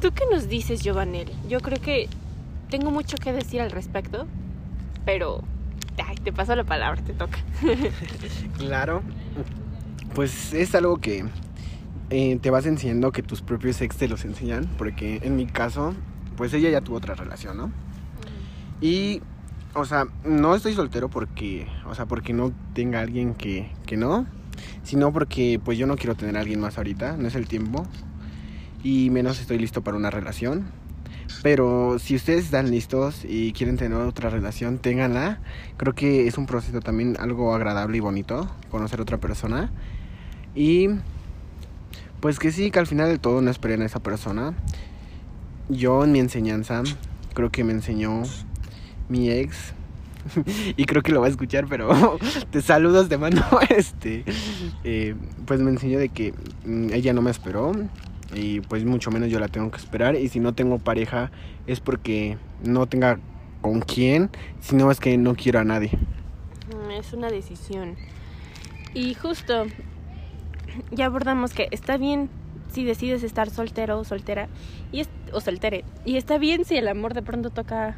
¿tú 0.00 0.12
qué 0.12 0.24
nos 0.30 0.48
dices, 0.48 0.82
Giovanel? 0.82 1.30
Yo 1.48 1.60
creo 1.60 1.80
que 1.80 2.08
tengo 2.70 2.90
mucho 2.90 3.16
que 3.16 3.32
decir 3.32 3.60
al 3.60 3.70
respecto, 3.70 4.26
pero 5.04 5.42
ay, 6.04 6.16
te 6.16 6.32
paso 6.32 6.54
la 6.56 6.64
palabra, 6.64 7.02
te 7.02 7.12
toca. 7.12 7.38
claro 8.58 9.02
pues 10.16 10.54
es 10.54 10.74
algo 10.74 10.96
que 10.96 11.26
eh, 12.08 12.38
te 12.40 12.48
vas 12.48 12.64
enseñando 12.64 13.12
que 13.12 13.22
tus 13.22 13.42
propios 13.42 13.82
ex 13.82 13.98
te 13.98 14.08
los 14.08 14.24
enseñan, 14.24 14.66
porque 14.78 15.20
en 15.22 15.36
mi 15.36 15.44
caso, 15.44 15.94
pues 16.38 16.54
ella 16.54 16.70
ya 16.70 16.80
tuvo 16.80 16.96
otra 16.96 17.14
relación, 17.14 17.58
¿no? 17.58 17.70
Y, 18.80 19.20
o 19.74 19.84
sea, 19.84 20.06
no 20.24 20.54
estoy 20.54 20.72
soltero 20.72 21.10
porque, 21.10 21.66
o 21.84 21.94
sea, 21.94 22.06
porque 22.06 22.32
no 22.32 22.50
tenga 22.72 23.00
alguien 23.00 23.34
que, 23.34 23.70
que 23.84 23.98
no, 23.98 24.26
sino 24.84 25.12
porque 25.12 25.60
pues 25.62 25.76
yo 25.76 25.86
no 25.86 25.96
quiero 25.96 26.14
tener 26.14 26.38
a 26.38 26.40
alguien 26.40 26.60
más 26.60 26.78
ahorita, 26.78 27.18
no 27.18 27.28
es 27.28 27.34
el 27.34 27.46
tiempo, 27.46 27.86
y 28.82 29.10
menos 29.10 29.40
estoy 29.40 29.58
listo 29.58 29.82
para 29.82 29.96
una 29.96 30.10
relación. 30.10 30.66
Pero 31.42 31.98
si 31.98 32.16
ustedes 32.16 32.44
están 32.44 32.70
listos 32.70 33.24
y 33.24 33.52
quieren 33.52 33.76
tener 33.76 33.98
otra 33.98 34.30
relación, 34.30 34.78
ténganla. 34.78 35.40
Creo 35.76 35.94
que 35.94 36.26
es 36.26 36.38
un 36.38 36.46
proceso 36.46 36.80
también 36.80 37.16
algo 37.18 37.54
agradable 37.54 37.96
y 37.96 38.00
bonito, 38.00 38.50
conocer 38.70 39.00
a 39.00 39.02
otra 39.02 39.18
persona. 39.18 39.70
Y 40.54 40.88
pues 42.20 42.38
que 42.38 42.50
sí, 42.50 42.70
que 42.70 42.78
al 42.78 42.86
final 42.86 43.08
de 43.08 43.18
todo 43.18 43.42
no 43.42 43.50
esperen 43.50 43.82
a 43.82 43.86
esa 43.86 44.00
persona. 44.00 44.54
Yo 45.68 46.04
en 46.04 46.12
mi 46.12 46.20
enseñanza 46.20 46.82
creo 47.34 47.50
que 47.50 47.64
me 47.64 47.72
enseñó 47.72 48.22
mi 49.08 49.30
ex. 49.30 49.74
y 50.76 50.84
creo 50.86 51.02
que 51.02 51.12
lo 51.12 51.20
va 51.20 51.26
a 51.26 51.30
escuchar, 51.30 51.66
pero 51.68 52.18
te 52.50 52.62
saludos, 52.62 53.08
te 53.08 53.18
mando 53.18 53.42
este. 53.68 54.24
Eh, 54.84 55.14
pues 55.44 55.60
me 55.60 55.70
enseñó 55.70 55.98
de 55.98 56.08
que 56.08 56.34
mm, 56.64 56.92
ella 56.92 57.12
no 57.12 57.22
me 57.22 57.30
esperó. 57.30 57.72
Y 58.34 58.60
pues 58.60 58.84
mucho 58.84 59.10
menos 59.10 59.30
yo 59.30 59.38
la 59.38 59.48
tengo 59.48 59.70
que 59.70 59.78
esperar. 59.78 60.16
Y 60.16 60.28
si 60.28 60.40
no 60.40 60.54
tengo 60.54 60.78
pareja 60.78 61.30
es 61.66 61.80
porque 61.80 62.38
no 62.64 62.86
tenga 62.86 63.18
con 63.60 63.80
quién, 63.80 64.30
sino 64.60 64.90
es 64.90 65.00
que 65.00 65.16
no 65.18 65.34
quiero 65.34 65.60
a 65.60 65.64
nadie. 65.64 65.90
Mm, 66.70 66.90
es 66.92 67.12
una 67.12 67.28
decisión. 67.28 67.96
Y 68.94 69.14
justo 69.14 69.66
ya 70.90 71.06
abordamos 71.06 71.52
que 71.52 71.68
está 71.70 71.96
bien 71.96 72.28
si 72.70 72.84
decides 72.84 73.22
estar 73.22 73.50
soltero 73.50 73.98
o 73.98 74.04
soltera 74.04 74.48
y 74.92 75.04
o 75.32 75.40
soltere 75.40 75.84
y 76.04 76.16
está 76.16 76.38
bien 76.38 76.64
si 76.64 76.76
el 76.76 76.88
amor 76.88 77.14
de 77.14 77.22
pronto 77.22 77.50
toca 77.50 77.96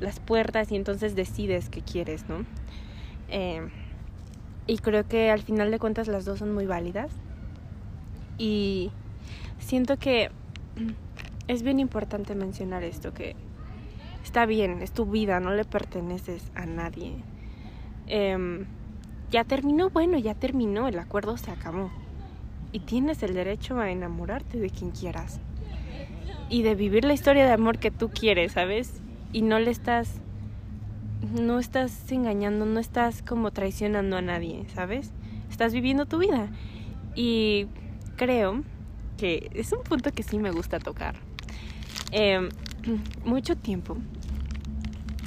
las 0.00 0.20
puertas 0.20 0.70
y 0.70 0.76
entonces 0.76 1.14
decides 1.14 1.68
que 1.68 1.82
quieres, 1.82 2.28
¿no? 2.28 2.44
Eh, 3.28 3.68
y 4.66 4.78
creo 4.78 5.06
que 5.06 5.30
al 5.30 5.42
final 5.42 5.70
de 5.70 5.78
cuentas 5.78 6.08
las 6.08 6.24
dos 6.24 6.38
son 6.38 6.52
muy 6.54 6.66
válidas 6.66 7.10
y 8.38 8.90
siento 9.66 9.98
que 9.98 10.30
es 11.48 11.62
bien 11.62 11.80
importante 11.80 12.34
mencionar 12.34 12.84
esto 12.84 13.12
que 13.12 13.34
está 14.24 14.46
bien, 14.46 14.80
es 14.80 14.92
tu 14.92 15.06
vida, 15.06 15.40
no 15.40 15.52
le 15.52 15.64
perteneces 15.64 16.50
a 16.54 16.66
nadie. 16.66 17.16
Em, 18.06 18.66
ya 19.30 19.42
terminó, 19.42 19.90
bueno, 19.90 20.18
ya 20.18 20.34
terminó, 20.34 20.86
el 20.86 20.98
acuerdo 20.98 21.36
se 21.36 21.50
acabó 21.50 21.90
y 22.70 22.80
tienes 22.80 23.22
el 23.24 23.34
derecho 23.34 23.78
a 23.80 23.90
enamorarte 23.90 24.58
de 24.58 24.70
quien 24.70 24.92
quieras 24.92 25.40
y 26.48 26.62
de 26.62 26.76
vivir 26.76 27.04
la 27.04 27.14
historia 27.14 27.44
de 27.44 27.52
amor 27.52 27.78
que 27.78 27.90
tú 27.90 28.08
quieres, 28.10 28.52
¿sabes? 28.52 29.00
Y 29.32 29.42
no 29.42 29.58
le 29.58 29.72
estás 29.72 30.20
no 31.32 31.58
estás 31.58 32.12
engañando, 32.12 32.66
no 32.66 32.78
estás 32.78 33.22
como 33.22 33.50
traicionando 33.50 34.16
a 34.16 34.22
nadie, 34.22 34.64
¿sabes? 34.72 35.12
Estás 35.50 35.72
viviendo 35.72 36.06
tu 36.06 36.18
vida. 36.18 36.50
Y 37.16 37.66
creo 38.16 38.62
que 39.16 39.50
es 39.54 39.72
un 39.72 39.82
punto 39.82 40.12
que 40.12 40.22
sí 40.22 40.38
me 40.38 40.50
gusta 40.50 40.78
tocar. 40.78 41.16
Em, 42.12 42.48
mucho 43.24 43.56
tiempo 43.56 43.96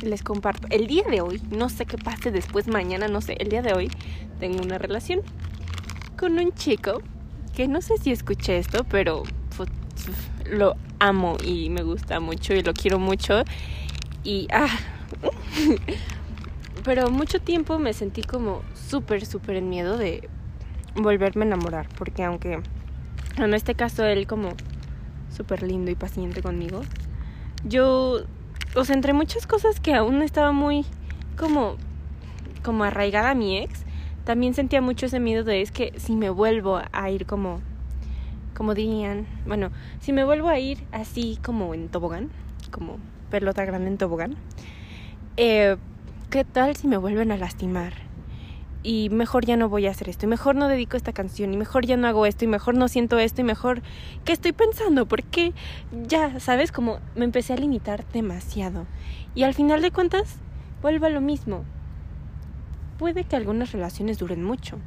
les 0.01 0.23
comparto. 0.23 0.67
El 0.69 0.87
día 0.87 1.03
de 1.09 1.21
hoy, 1.21 1.41
no 1.51 1.69
sé 1.69 1.85
qué 1.85 1.97
pase 1.97 2.31
después, 2.31 2.67
mañana, 2.67 3.07
no 3.07 3.21
sé, 3.21 3.33
el 3.39 3.49
día 3.49 3.61
de 3.61 3.73
hoy 3.73 3.91
tengo 4.39 4.61
una 4.61 4.77
relación 4.77 5.21
con 6.17 6.39
un 6.39 6.53
chico 6.53 7.01
que 7.55 7.67
no 7.67 7.81
sé 7.81 7.97
si 7.97 8.11
escuché 8.11 8.57
esto, 8.57 8.85
pero 8.85 9.23
lo 10.49 10.75
amo 10.99 11.37
y 11.43 11.69
me 11.69 11.83
gusta 11.83 12.19
mucho 12.19 12.53
y 12.53 12.61
lo 12.61 12.73
quiero 12.73 12.99
mucho. 12.99 13.43
Y 14.23 14.47
ah, 14.51 14.69
pero 16.83 17.09
mucho 17.09 17.41
tiempo 17.41 17.79
me 17.79 17.93
sentí 17.93 18.21
como 18.21 18.61
súper, 18.73 19.25
súper 19.25 19.57
en 19.57 19.69
miedo 19.69 19.97
de 19.97 20.29
volverme 20.95 21.43
a 21.43 21.47
enamorar, 21.47 21.87
porque 21.97 22.23
aunque 22.23 22.61
en 23.37 23.53
este 23.53 23.75
caso 23.75 24.05
él 24.05 24.27
como 24.27 24.49
súper 25.29 25.63
lindo 25.63 25.91
y 25.91 25.95
paciente 25.95 26.41
conmigo, 26.41 26.81
yo, 27.63 28.21
o 28.75 28.85
sea, 28.85 28.95
entre 28.95 29.13
muchas 29.13 29.47
cosas 29.47 29.79
que 29.79 29.93
aún 29.93 30.21
estaba 30.21 30.51
muy 30.51 30.85
como, 31.37 31.75
como 32.63 32.83
arraigada 32.83 33.31
a 33.31 33.35
mi 33.35 33.57
ex, 33.57 33.85
también 34.25 34.53
sentía 34.53 34.81
mucho 34.81 35.07
ese 35.07 35.19
miedo 35.19 35.43
de 35.43 35.61
es 35.61 35.71
que 35.71 35.93
si 35.97 36.15
me 36.15 36.29
vuelvo 36.29 36.81
a 36.91 37.09
ir 37.09 37.25
como, 37.25 37.61
como 38.55 38.75
dirían, 38.75 39.25
bueno, 39.45 39.71
si 39.99 40.13
me 40.13 40.23
vuelvo 40.23 40.49
a 40.49 40.59
ir 40.59 40.83
así 40.91 41.39
como 41.43 41.73
en 41.73 41.89
tobogán, 41.89 42.29
como 42.71 42.97
pelota 43.29 43.65
grande 43.65 43.87
en 43.87 43.97
tobogán. 43.97 44.35
Eh, 45.37 45.77
¿Qué 46.29 46.43
tal 46.43 46.75
si 46.75 46.87
me 46.87 46.97
vuelven 46.97 47.31
a 47.31 47.37
lastimar? 47.37 48.08
Y 48.81 49.09
mejor 49.09 49.45
ya 49.45 49.57
no 49.57 49.67
voy 49.67 49.87
a 49.87 49.91
hacer 49.91 50.07
esto, 50.07 50.25
y 50.25 50.29
mejor 50.29 50.55
no 50.55 50.67
dedico 50.67 50.95
esta 50.95 51.11
canción, 51.11 51.53
y 51.53 51.57
mejor 51.57 51.85
ya 51.85 51.97
no 51.97 52.07
hago 52.07 52.25
esto, 52.25 52.45
y 52.45 52.47
mejor 52.47 52.75
no 52.75 52.87
siento 52.87 53.19
esto, 53.19 53.41
y 53.41 53.43
mejor... 53.43 53.81
¿Qué 54.23 54.31
estoy 54.31 54.53
pensando? 54.53 55.05
Porque 55.05 55.53
ya, 56.07 56.39
¿sabes? 56.39 56.71
Como 56.71 56.99
me 57.15 57.25
empecé 57.25 57.53
a 57.53 57.57
limitar 57.57 58.05
demasiado. 58.13 58.85
Y 59.35 59.43
al 59.43 59.53
final 59.53 59.81
de 59.81 59.91
cuentas, 59.91 60.37
vuelvo 60.81 61.07
a 61.07 61.09
lo 61.09 61.19
mismo. 61.19 61.65
Puede 62.97 63.25
que 63.25 63.35
algunas 63.35 63.71
relaciones 63.71 64.17
duren 64.17 64.43
mucho, 64.43 64.77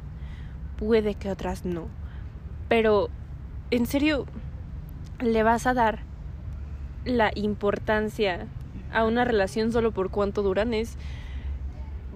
puede 0.77 1.15
que 1.15 1.29
otras 1.29 1.65
no. 1.65 1.87
Pero, 2.69 3.09
en 3.71 3.85
serio, 3.85 4.25
le 5.19 5.43
vas 5.43 5.67
a 5.67 5.73
dar 5.73 5.99
la 7.05 7.31
importancia 7.35 8.47
a 8.91 9.05
una 9.05 9.25
relación 9.25 9.71
solo 9.71 9.91
por 9.91 10.09
cuánto 10.09 10.43
duran 10.43 10.73
es 10.73 10.97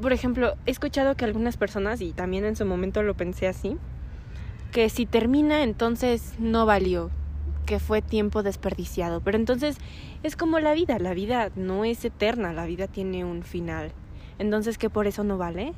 por 0.02 0.14
ejemplo, 0.14 0.56
he 0.66 0.72
escuchado 0.72 1.16
que 1.16 1.26
algunas 1.26 1.58
personas, 1.58 2.02
y 2.02 2.14
también 2.14 2.46
en 2.46 2.56
su 2.56 2.66
momento 2.66 3.04
lo 3.04 3.16
pensé 3.16 3.48
así, 3.48 3.78
que 4.72 4.90
si 4.90 5.06
termina 5.06 5.64
entonces 5.64 6.36
no 6.40 6.66
valió, 6.66 7.10
que 7.66 7.80
fue 7.80 8.02
tiempo 8.02 8.44
desperdiciado. 8.44 9.22
Pero 9.22 9.38
entonces 9.38 9.78
es 10.24 10.36
como 10.36 10.60
la 10.60 10.74
vida, 10.74 11.00
la 11.00 11.14
vida 11.14 11.52
no 11.56 11.86
es 11.86 12.04
eterna, 12.06 12.54
la 12.54 12.66
vida 12.66 12.88
tiene 12.88 13.26
un 13.26 13.44
final. 13.44 13.92
Entonces, 14.40 14.78
¿qué 14.78 14.90
por 14.90 15.08
eso 15.08 15.24
no 15.24 15.38
vale? 15.38 15.74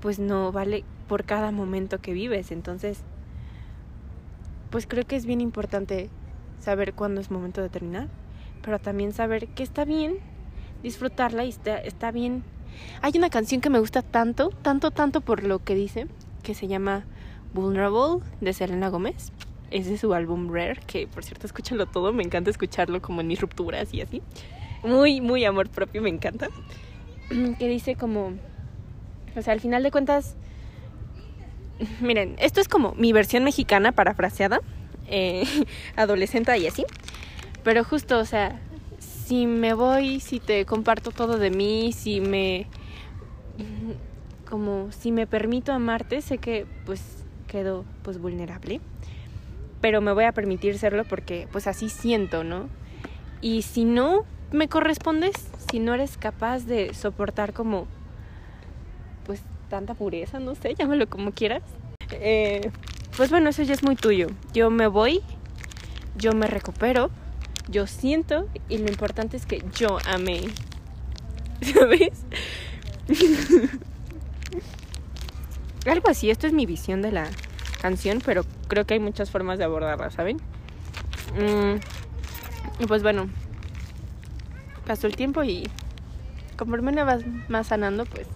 Pues 0.00 0.18
no 0.18 0.52
vale 0.52 0.84
por 1.08 1.24
cada 1.24 1.50
momento 1.50 2.00
que 2.00 2.12
vives. 2.12 2.50
Entonces, 2.50 3.02
pues 4.70 4.86
creo 4.86 5.06
que 5.06 5.16
es 5.16 5.26
bien 5.26 5.40
importante 5.40 6.10
saber 6.58 6.94
cuándo 6.94 7.20
es 7.20 7.30
momento 7.30 7.62
de 7.62 7.68
terminar, 7.68 8.08
pero 8.62 8.78
también 8.78 9.12
saber 9.12 9.48
que 9.48 9.62
está 9.62 9.84
bien 9.84 10.16
disfrutarla 10.82 11.44
y 11.44 11.50
está, 11.50 11.78
está 11.78 12.10
bien 12.10 12.42
hay 13.02 13.12
una 13.16 13.30
canción 13.30 13.60
que 13.60 13.70
me 13.70 13.78
gusta 13.78 14.02
tanto, 14.02 14.50
tanto, 14.50 14.90
tanto 14.90 15.20
por 15.20 15.44
lo 15.44 15.62
que 15.62 15.74
dice, 15.74 16.06
que 16.42 16.54
se 16.54 16.68
llama 16.68 17.04
Vulnerable 17.52 18.24
de 18.40 18.52
Selena 18.52 18.88
Gómez. 18.88 19.32
Es 19.70 19.86
de 19.86 19.98
su 19.98 20.14
álbum 20.14 20.52
Rare, 20.52 20.80
que 20.86 21.06
por 21.06 21.24
cierto 21.24 21.46
escúchalo 21.46 21.86
todo, 21.86 22.12
me 22.12 22.22
encanta 22.22 22.50
escucharlo 22.50 23.02
como 23.02 23.20
en 23.20 23.26
mis 23.26 23.40
rupturas 23.40 23.92
y 23.92 24.00
así. 24.00 24.22
Muy, 24.82 25.20
muy 25.20 25.44
amor 25.44 25.68
propio, 25.68 26.02
me 26.02 26.10
encanta. 26.10 26.48
Que 27.58 27.68
dice 27.68 27.96
como, 27.96 28.34
o 29.34 29.42
sea, 29.42 29.54
al 29.54 29.60
final 29.60 29.82
de 29.82 29.90
cuentas, 29.90 30.36
miren, 32.00 32.36
esto 32.38 32.60
es 32.60 32.68
como 32.68 32.92
mi 32.94 33.12
versión 33.12 33.44
mexicana 33.44 33.92
parafraseada, 33.92 34.60
eh, 35.08 35.44
adolescente 35.96 36.56
y 36.58 36.66
así. 36.66 36.84
Pero 37.62 37.82
justo, 37.82 38.18
o 38.18 38.24
sea, 38.24 38.60
si 39.24 39.46
me 39.46 39.72
voy, 39.72 40.20
si 40.20 40.38
te 40.38 40.66
comparto 40.66 41.10
todo 41.10 41.38
de 41.38 41.50
mí, 41.50 41.92
si 41.92 42.20
me 42.20 42.66
como 44.48 44.92
si 44.92 45.12
me 45.12 45.26
permito 45.26 45.72
amarte, 45.72 46.20
sé 46.20 46.38
que 46.38 46.66
pues 46.84 47.00
quedo 47.46 47.84
pues 48.02 48.18
vulnerable, 48.18 48.80
pero 49.80 50.00
me 50.00 50.12
voy 50.12 50.24
a 50.24 50.32
permitir 50.32 50.78
serlo 50.78 51.04
porque 51.04 51.48
pues 51.50 51.66
así 51.66 51.88
siento, 51.88 52.44
¿no? 52.44 52.68
Y 53.40 53.62
si 53.62 53.84
no 53.84 54.24
me 54.52 54.68
correspondes, 54.68 55.32
si 55.70 55.78
no 55.78 55.94
eres 55.94 56.18
capaz 56.18 56.66
de 56.66 56.92
soportar 56.92 57.54
como 57.54 57.86
pues 59.24 59.42
tanta 59.70 59.94
pureza, 59.94 60.38
no 60.38 60.54
sé, 60.54 60.74
llámalo 60.78 61.08
como 61.08 61.32
quieras, 61.32 61.62
eh, 62.10 62.70
pues 63.16 63.30
bueno, 63.30 63.48
eso 63.48 63.62
ya 63.62 63.72
es 63.72 63.82
muy 63.82 63.96
tuyo. 63.96 64.26
Yo 64.52 64.68
me 64.68 64.86
voy, 64.86 65.22
yo 66.16 66.32
me 66.32 66.46
recupero 66.46 67.10
yo 67.68 67.86
siento 67.86 68.48
y 68.68 68.78
lo 68.78 68.88
importante 68.88 69.36
es 69.36 69.46
que 69.46 69.64
yo 69.76 69.98
amé. 70.06 70.42
¿Sabes? 71.62 72.24
Algo 75.86 76.08
así, 76.08 76.30
esto 76.30 76.46
es 76.46 76.52
mi 76.52 76.66
visión 76.66 77.02
de 77.02 77.12
la 77.12 77.28
canción, 77.82 78.22
pero 78.24 78.44
creo 78.68 78.86
que 78.86 78.94
hay 78.94 79.00
muchas 79.00 79.30
formas 79.30 79.58
de 79.58 79.64
abordarla, 79.64 80.10
¿saben? 80.10 80.38
Mm, 81.38 81.76
y 82.82 82.86
pues 82.86 83.02
bueno, 83.02 83.28
pasó 84.86 85.06
el 85.06 85.16
tiempo 85.16 85.44
y 85.44 85.68
conforme 86.56 86.92
una 86.92 87.04
vas 87.04 87.22
más 87.48 87.66
sanando, 87.66 88.06
pues 88.06 88.26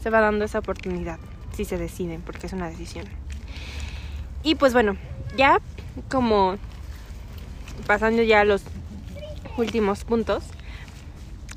se 0.00 0.10
va 0.10 0.20
dando 0.20 0.44
esa 0.44 0.60
oportunidad, 0.60 1.18
si 1.52 1.64
se 1.64 1.78
deciden, 1.78 2.22
porque 2.22 2.46
es 2.46 2.52
una 2.52 2.68
decisión. 2.68 3.06
Y 4.42 4.54
pues 4.54 4.72
bueno, 4.72 4.96
ya 5.36 5.60
como 6.08 6.56
pasando 7.86 8.22
ya 8.22 8.40
a 8.40 8.44
los 8.44 8.62
últimos 9.56 10.04
puntos, 10.04 10.44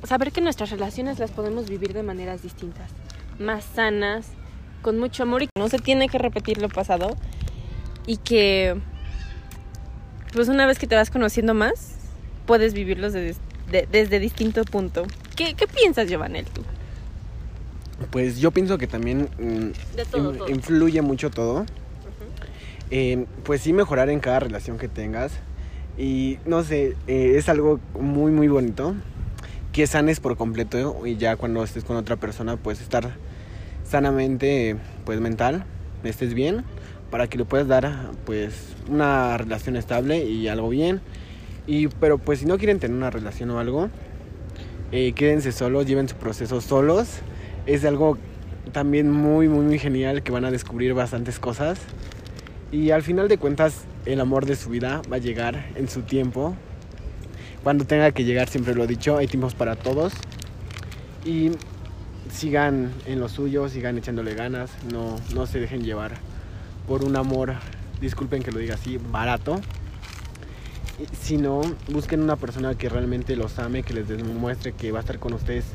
saber 0.03 0.31
que 0.31 0.41
nuestras 0.41 0.69
relaciones 0.69 1.19
las 1.19 1.31
podemos 1.31 1.69
vivir 1.69 1.93
de 1.93 2.03
maneras 2.03 2.41
distintas, 2.41 2.91
más 3.39 3.63
sanas, 3.63 4.27
con 4.81 4.99
mucho 4.99 5.23
amor 5.23 5.43
y 5.43 5.47
que 5.47 5.59
no 5.59 5.69
se 5.69 5.79
tiene 5.79 6.07
que 6.07 6.17
repetir 6.17 6.59
lo 6.61 6.69
pasado 6.69 7.15
y 8.05 8.17
que 8.17 8.75
pues 10.33 10.49
una 10.49 10.65
vez 10.65 10.77
que 10.77 10.87
te 10.87 10.95
vas 10.95 11.09
conociendo 11.09 11.53
más, 11.53 11.95
puedes 12.45 12.73
vivirlos 12.73 13.13
desde 13.13 14.19
distinto 14.19 14.63
punto. 14.65 15.05
¿Qué, 15.35 15.55
qué 15.55 15.67
piensas, 15.67 16.09
Giovanel, 16.09 16.45
tú? 16.45 16.61
Pues 18.11 18.39
yo 18.39 18.51
pienso 18.51 18.77
que 18.77 18.87
también 18.87 19.29
mm, 19.39 20.49
influye 20.49 21.01
mucho 21.01 21.31
todo. 21.31 21.65
pues 23.43 23.61
sí 23.61 23.73
mejorar 23.73 24.09
en 24.09 24.19
cada 24.19 24.39
relación 24.39 24.77
que 24.77 24.87
tengas 24.87 25.31
y 25.97 26.37
no 26.45 26.63
sé, 26.63 26.95
eh, 27.07 27.33
es 27.37 27.49
algo 27.49 27.79
muy, 27.99 28.31
muy 28.31 28.47
bonito. 28.47 28.95
Que 29.71 29.85
sanes 29.85 30.19
por 30.19 30.37
completo 30.37 31.05
y 31.05 31.17
ya 31.17 31.35
cuando 31.35 31.63
estés 31.63 31.83
con 31.83 31.97
otra 31.97 32.15
persona, 32.15 32.57
pues 32.57 32.81
estar 32.81 33.11
sanamente, 33.83 34.75
pues 35.05 35.19
mental, 35.19 35.65
estés 36.03 36.33
bien, 36.33 36.63
para 37.11 37.27
que 37.27 37.37
le 37.37 37.45
puedas 37.45 37.67
dar, 37.67 38.11
pues, 38.25 38.75
una 38.89 39.37
relación 39.37 39.75
estable 39.75 40.25
y 40.25 40.47
algo 40.47 40.69
bien. 40.69 41.01
Y, 41.67 41.87
pero 41.87 42.17
pues 42.17 42.39
si 42.39 42.45
no 42.45 42.57
quieren 42.57 42.79
tener 42.79 42.95
una 42.95 43.09
relación 43.09 43.51
o 43.51 43.59
algo, 43.59 43.89
eh, 44.91 45.11
quédense 45.13 45.51
solos, 45.51 45.85
lleven 45.85 46.07
su 46.07 46.15
proceso 46.15 46.61
solos. 46.61 47.19
Es 47.65 47.83
algo 47.85 48.17
también 48.71 49.11
muy, 49.11 49.47
muy, 49.47 49.65
muy 49.65 49.79
genial 49.79 50.23
que 50.23 50.31
van 50.31 50.45
a 50.45 50.51
descubrir 50.51 50.93
bastantes 50.93 51.39
cosas. 51.39 51.79
Y 52.71 52.91
al 52.91 53.03
final 53.03 53.27
de 53.27 53.37
cuentas, 53.37 53.83
el 54.07 54.21
amor 54.21 54.45
de 54.45 54.55
su 54.55 54.69
vida 54.69 55.01
va 55.11 55.17
a 55.17 55.19
llegar 55.19 55.67
en 55.75 55.89
su 55.89 56.01
tiempo. 56.01 56.55
Cuando 57.63 57.85
tenga 57.85 58.11
que 58.11 58.23
llegar, 58.23 58.47
siempre 58.47 58.73
lo 58.73 58.85
he 58.85 58.87
dicho, 58.87 59.17
hay 59.17 59.27
tiempos 59.27 59.53
para 59.53 59.75
todos. 59.75 60.13
Y 61.25 61.51
sigan 62.31 62.93
en 63.05 63.19
lo 63.19 63.27
suyo, 63.27 63.67
sigan 63.67 63.97
echándole 63.97 64.33
ganas, 64.33 64.71
no, 64.91 65.17
no 65.35 65.45
se 65.45 65.59
dejen 65.59 65.83
llevar 65.83 66.13
por 66.87 67.03
un 67.03 67.17
amor, 67.17 67.55
disculpen 67.99 68.43
que 68.43 68.51
lo 68.51 68.59
diga 68.59 68.75
así, 68.75 68.97
barato. 68.97 69.59
Sino 71.21 71.61
busquen 71.89 72.21
una 72.21 72.37
persona 72.37 72.75
que 72.75 72.87
realmente 72.87 73.35
los 73.35 73.59
ame, 73.59 73.83
que 73.83 73.93
les 73.93 74.07
demuestre 74.07 74.71
que 74.71 74.91
va 74.93 74.99
a 74.99 75.01
estar 75.01 75.19
con 75.19 75.33
ustedes 75.33 75.65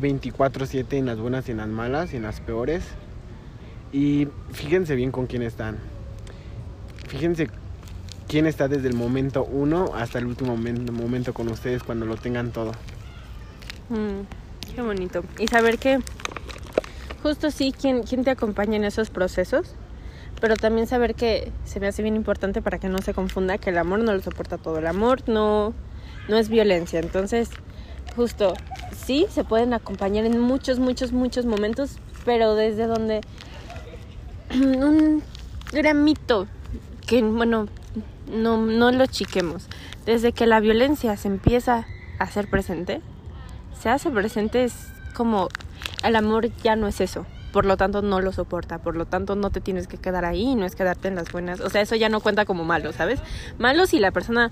24/7 0.00 0.98
en 0.98 1.06
las 1.06 1.18
buenas 1.18 1.48
y 1.48 1.52
en 1.52 1.56
las 1.56 1.68
malas 1.68 2.12
y 2.12 2.16
en 2.16 2.22
las 2.22 2.40
peores. 2.40 2.84
Y 3.92 4.28
fíjense 4.52 4.94
bien 4.94 5.10
con 5.10 5.26
quién 5.26 5.42
están. 5.42 5.78
Fíjense 7.08 7.48
quién 8.32 8.46
está 8.46 8.66
desde 8.66 8.88
el 8.88 8.94
momento 8.94 9.44
uno 9.44 9.92
hasta 9.94 10.18
el 10.18 10.24
último 10.24 10.56
momento, 10.56 11.34
con 11.34 11.48
ustedes 11.50 11.82
cuando 11.82 12.06
lo 12.06 12.16
tengan 12.16 12.50
todo. 12.50 12.72
Mm, 13.90 14.74
qué 14.74 14.80
bonito. 14.80 15.22
Y 15.38 15.48
saber 15.48 15.76
que 15.78 15.98
justo 17.22 17.50
sí, 17.50 17.74
¿quién, 17.78 18.04
quién 18.04 18.24
te 18.24 18.30
acompaña 18.30 18.76
en 18.76 18.84
esos 18.84 19.10
procesos, 19.10 19.74
pero 20.40 20.56
también 20.56 20.86
saber 20.86 21.14
que 21.14 21.52
se 21.66 21.78
me 21.78 21.88
hace 21.88 22.02
bien 22.02 22.16
importante 22.16 22.62
para 22.62 22.78
que 22.78 22.88
no 22.88 23.02
se 23.02 23.12
confunda 23.12 23.58
que 23.58 23.68
el 23.68 23.76
amor 23.76 23.98
no 23.98 24.14
lo 24.14 24.22
soporta 24.22 24.56
todo. 24.56 24.78
El 24.78 24.86
amor 24.86 25.28
no, 25.28 25.74
no 26.30 26.38
es 26.38 26.48
violencia. 26.48 27.00
Entonces, 27.00 27.50
justo, 28.16 28.54
sí, 28.96 29.26
se 29.28 29.44
pueden 29.44 29.74
acompañar 29.74 30.24
en 30.24 30.40
muchos, 30.40 30.78
muchos, 30.78 31.12
muchos 31.12 31.44
momentos, 31.44 31.98
pero 32.24 32.54
desde 32.54 32.86
donde 32.86 33.20
un 34.54 35.22
gran 35.70 36.02
mito 36.02 36.46
que, 37.06 37.22
bueno, 37.22 37.68
no, 38.32 38.58
no 38.58 38.90
lo 38.90 39.06
chiquemos. 39.06 39.68
Desde 40.06 40.32
que 40.32 40.46
la 40.46 40.60
violencia 40.60 41.16
se 41.16 41.28
empieza 41.28 41.86
a 42.18 42.24
hacer 42.24 42.48
presente, 42.48 43.00
se 43.80 43.88
hace 43.88 44.10
presente 44.10 44.64
es 44.64 44.74
como 45.14 45.48
el 46.04 46.16
amor 46.16 46.50
ya 46.62 46.76
no 46.76 46.86
es 46.86 47.00
eso. 47.00 47.26
Por 47.52 47.66
lo 47.66 47.76
tanto, 47.76 48.00
no 48.00 48.20
lo 48.20 48.32
soporta. 48.32 48.78
Por 48.78 48.96
lo 48.96 49.04
tanto, 49.04 49.36
no 49.36 49.50
te 49.50 49.60
tienes 49.60 49.86
que 49.86 49.98
quedar 49.98 50.24
ahí 50.24 50.54
no 50.54 50.64
es 50.64 50.74
quedarte 50.74 51.08
en 51.08 51.16
las 51.16 51.30
buenas. 51.30 51.60
O 51.60 51.68
sea, 51.68 51.82
eso 51.82 51.94
ya 51.94 52.08
no 52.08 52.20
cuenta 52.20 52.46
como 52.46 52.64
malo, 52.64 52.92
¿sabes? 52.92 53.20
Malo 53.58 53.86
si 53.86 53.98
la 53.98 54.10
persona. 54.10 54.50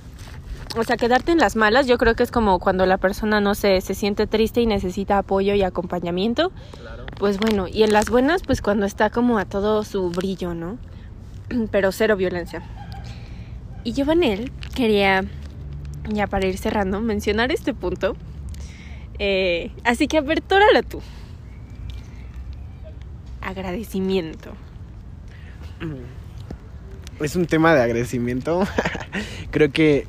O 0.76 0.84
sea, 0.84 0.96
quedarte 0.96 1.32
en 1.32 1.38
las 1.38 1.56
malas, 1.56 1.88
yo 1.88 1.98
creo 1.98 2.14
que 2.14 2.22
es 2.22 2.30
como 2.30 2.60
cuando 2.60 2.86
la 2.86 2.98
persona, 2.98 3.40
no 3.40 3.56
sé, 3.56 3.80
se 3.80 3.94
siente 3.94 4.28
triste 4.28 4.60
y 4.60 4.66
necesita 4.66 5.18
apoyo 5.18 5.54
y 5.54 5.62
acompañamiento. 5.62 6.52
Pues 7.18 7.38
bueno, 7.38 7.66
y 7.66 7.82
en 7.82 7.92
las 7.92 8.08
buenas, 8.08 8.42
pues 8.42 8.62
cuando 8.62 8.86
está 8.86 9.10
como 9.10 9.38
a 9.38 9.46
todo 9.46 9.82
su 9.82 10.10
brillo, 10.10 10.54
¿no? 10.54 10.78
Pero 11.72 11.90
cero 11.90 12.16
violencia. 12.16 12.62
Y 13.84 13.92
yo, 13.92 14.04
Vanel, 14.04 14.52
quería, 14.74 15.24
ya 16.08 16.26
para 16.26 16.46
ir 16.46 16.58
cerrando, 16.58 17.00
mencionar 17.00 17.50
este 17.52 17.74
punto 17.74 18.16
Eh, 19.18 19.70
así 19.84 20.06
que 20.08 20.16
apertórala 20.18 20.82
tú. 20.82 21.02
Agradecimiento. 23.42 24.52
Es 27.20 27.36
un 27.36 27.44
tema 27.46 27.74
de 27.74 27.82
agradecimiento. 27.82 28.66
Creo 29.50 29.70
que 29.70 30.06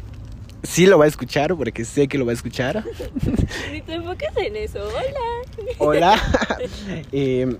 sí 0.64 0.86
lo 0.86 0.98
va 0.98 1.06
a 1.06 1.08
escuchar 1.10 1.56
porque 1.56 1.84
sé 1.84 2.08
que 2.08 2.18
lo 2.18 2.26
va 2.26 2.32
a 2.32 2.36
escuchar. 2.36 2.86
Ni 3.72 3.82
te 3.82 3.96
enfocas 3.96 4.36
en 4.38 4.56
eso. 4.56 4.80
Hola. 5.78 6.16
Hola. 6.18 6.22
Eh, 7.12 7.58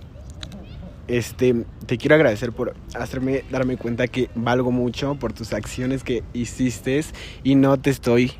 este, 1.08 1.64
te 1.86 1.98
quiero 1.98 2.14
agradecer 2.14 2.52
por 2.52 2.74
hacerme 2.94 3.44
darme 3.50 3.76
cuenta 3.76 4.06
que 4.06 4.30
valgo 4.34 4.70
mucho 4.70 5.16
por 5.16 5.32
tus 5.32 5.52
acciones 5.52 6.04
que 6.04 6.22
hiciste 6.32 7.02
y 7.42 7.54
no 7.54 7.78
te 7.78 7.90
estoy 7.90 8.32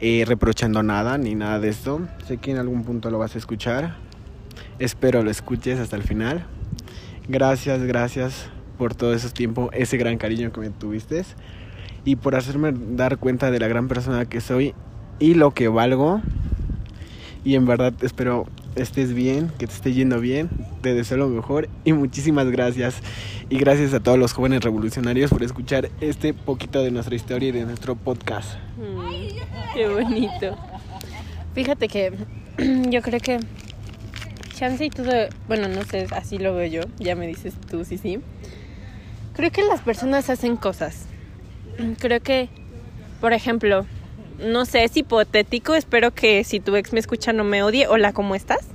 eh, 0.00 0.24
reprochando 0.26 0.82
nada 0.82 1.18
ni 1.18 1.34
nada 1.34 1.58
de 1.58 1.68
esto. 1.68 2.00
Sé 2.26 2.38
que 2.38 2.52
en 2.52 2.58
algún 2.58 2.84
punto 2.84 3.10
lo 3.10 3.18
vas 3.18 3.34
a 3.34 3.38
escuchar. 3.38 3.96
Espero 4.78 5.22
lo 5.22 5.30
escuches 5.30 5.78
hasta 5.78 5.96
el 5.96 6.02
final. 6.02 6.46
Gracias, 7.28 7.82
gracias 7.82 8.48
por 8.78 8.94
todo 8.94 9.12
ese 9.12 9.28
tiempo, 9.30 9.70
ese 9.72 9.98
gran 9.98 10.16
cariño 10.16 10.52
que 10.52 10.60
me 10.60 10.70
tuviste 10.70 11.22
y 12.04 12.16
por 12.16 12.34
hacerme 12.34 12.72
dar 12.74 13.18
cuenta 13.18 13.50
de 13.50 13.58
la 13.58 13.68
gran 13.68 13.88
persona 13.88 14.24
que 14.24 14.40
soy 14.40 14.74
y 15.18 15.34
lo 15.34 15.52
que 15.52 15.68
valgo. 15.68 16.22
Y 17.44 17.54
en 17.54 17.66
verdad 17.66 17.92
espero 18.02 18.46
estés 18.76 19.14
bien, 19.14 19.50
que 19.58 19.66
te 19.66 19.72
esté 19.72 19.92
yendo 19.92 20.20
bien, 20.20 20.48
te 20.82 20.94
deseo 20.94 21.16
lo 21.16 21.28
mejor 21.28 21.68
y 21.84 21.92
muchísimas 21.92 22.50
gracias. 22.50 22.96
Y 23.48 23.58
gracias 23.58 23.94
a 23.94 24.00
todos 24.00 24.18
los 24.18 24.32
jóvenes 24.32 24.62
revolucionarios 24.62 25.30
por 25.30 25.42
escuchar 25.42 25.90
este 26.00 26.34
poquito 26.34 26.82
de 26.82 26.90
nuestra 26.90 27.14
historia 27.14 27.48
y 27.48 27.52
de 27.52 27.64
nuestro 27.64 27.96
podcast. 27.96 28.54
Mm, 28.76 29.74
qué 29.74 29.88
bonito. 29.88 30.56
Fíjate 31.54 31.88
que 31.88 32.12
yo 32.90 33.02
creo 33.02 33.20
que 33.20 33.40
chance 34.54 34.84
y 34.84 34.90
todo, 34.90 35.10
bueno, 35.48 35.68
no 35.68 35.84
sé, 35.84 36.06
así 36.12 36.38
lo 36.38 36.54
veo 36.54 36.66
yo, 36.66 36.82
ya 36.98 37.16
me 37.16 37.26
dices 37.26 37.54
tú 37.70 37.84
sí, 37.84 37.98
sí. 37.98 38.20
Creo 39.34 39.50
que 39.50 39.62
las 39.62 39.80
personas 39.80 40.28
hacen 40.28 40.56
cosas. 40.56 41.06
Creo 41.98 42.20
que, 42.20 42.50
por 43.20 43.32
ejemplo, 43.32 43.86
no 44.42 44.64
sé, 44.64 44.84
es 44.84 44.96
hipotético, 44.96 45.74
espero 45.74 46.12
que 46.12 46.44
si 46.44 46.60
tu 46.60 46.76
ex 46.76 46.92
me 46.92 47.00
escucha 47.00 47.32
no 47.32 47.44
me 47.44 47.62
odie. 47.62 47.86
Hola, 47.86 48.12
¿cómo 48.12 48.34
estás? 48.34 48.66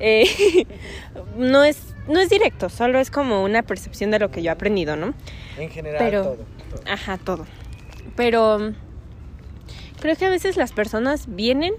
Eh, 0.00 0.66
no, 1.36 1.64
es, 1.64 1.94
no 2.08 2.20
es 2.20 2.28
directo, 2.28 2.68
solo 2.68 2.98
es 2.98 3.10
como 3.10 3.44
una 3.44 3.62
percepción 3.62 4.10
de 4.10 4.18
lo 4.18 4.30
que 4.30 4.42
yo 4.42 4.50
he 4.50 4.52
aprendido, 4.52 4.96
¿no? 4.96 5.14
En 5.58 5.70
general, 5.70 5.98
Pero- 5.98 6.22
todo, 6.22 6.46
Ajá, 6.86 7.18
todo. 7.18 7.46
Pero 8.16 8.72
creo 10.00 10.16
que 10.16 10.26
a 10.26 10.30
veces 10.30 10.56
las 10.56 10.72
personas 10.72 11.26
vienen 11.28 11.74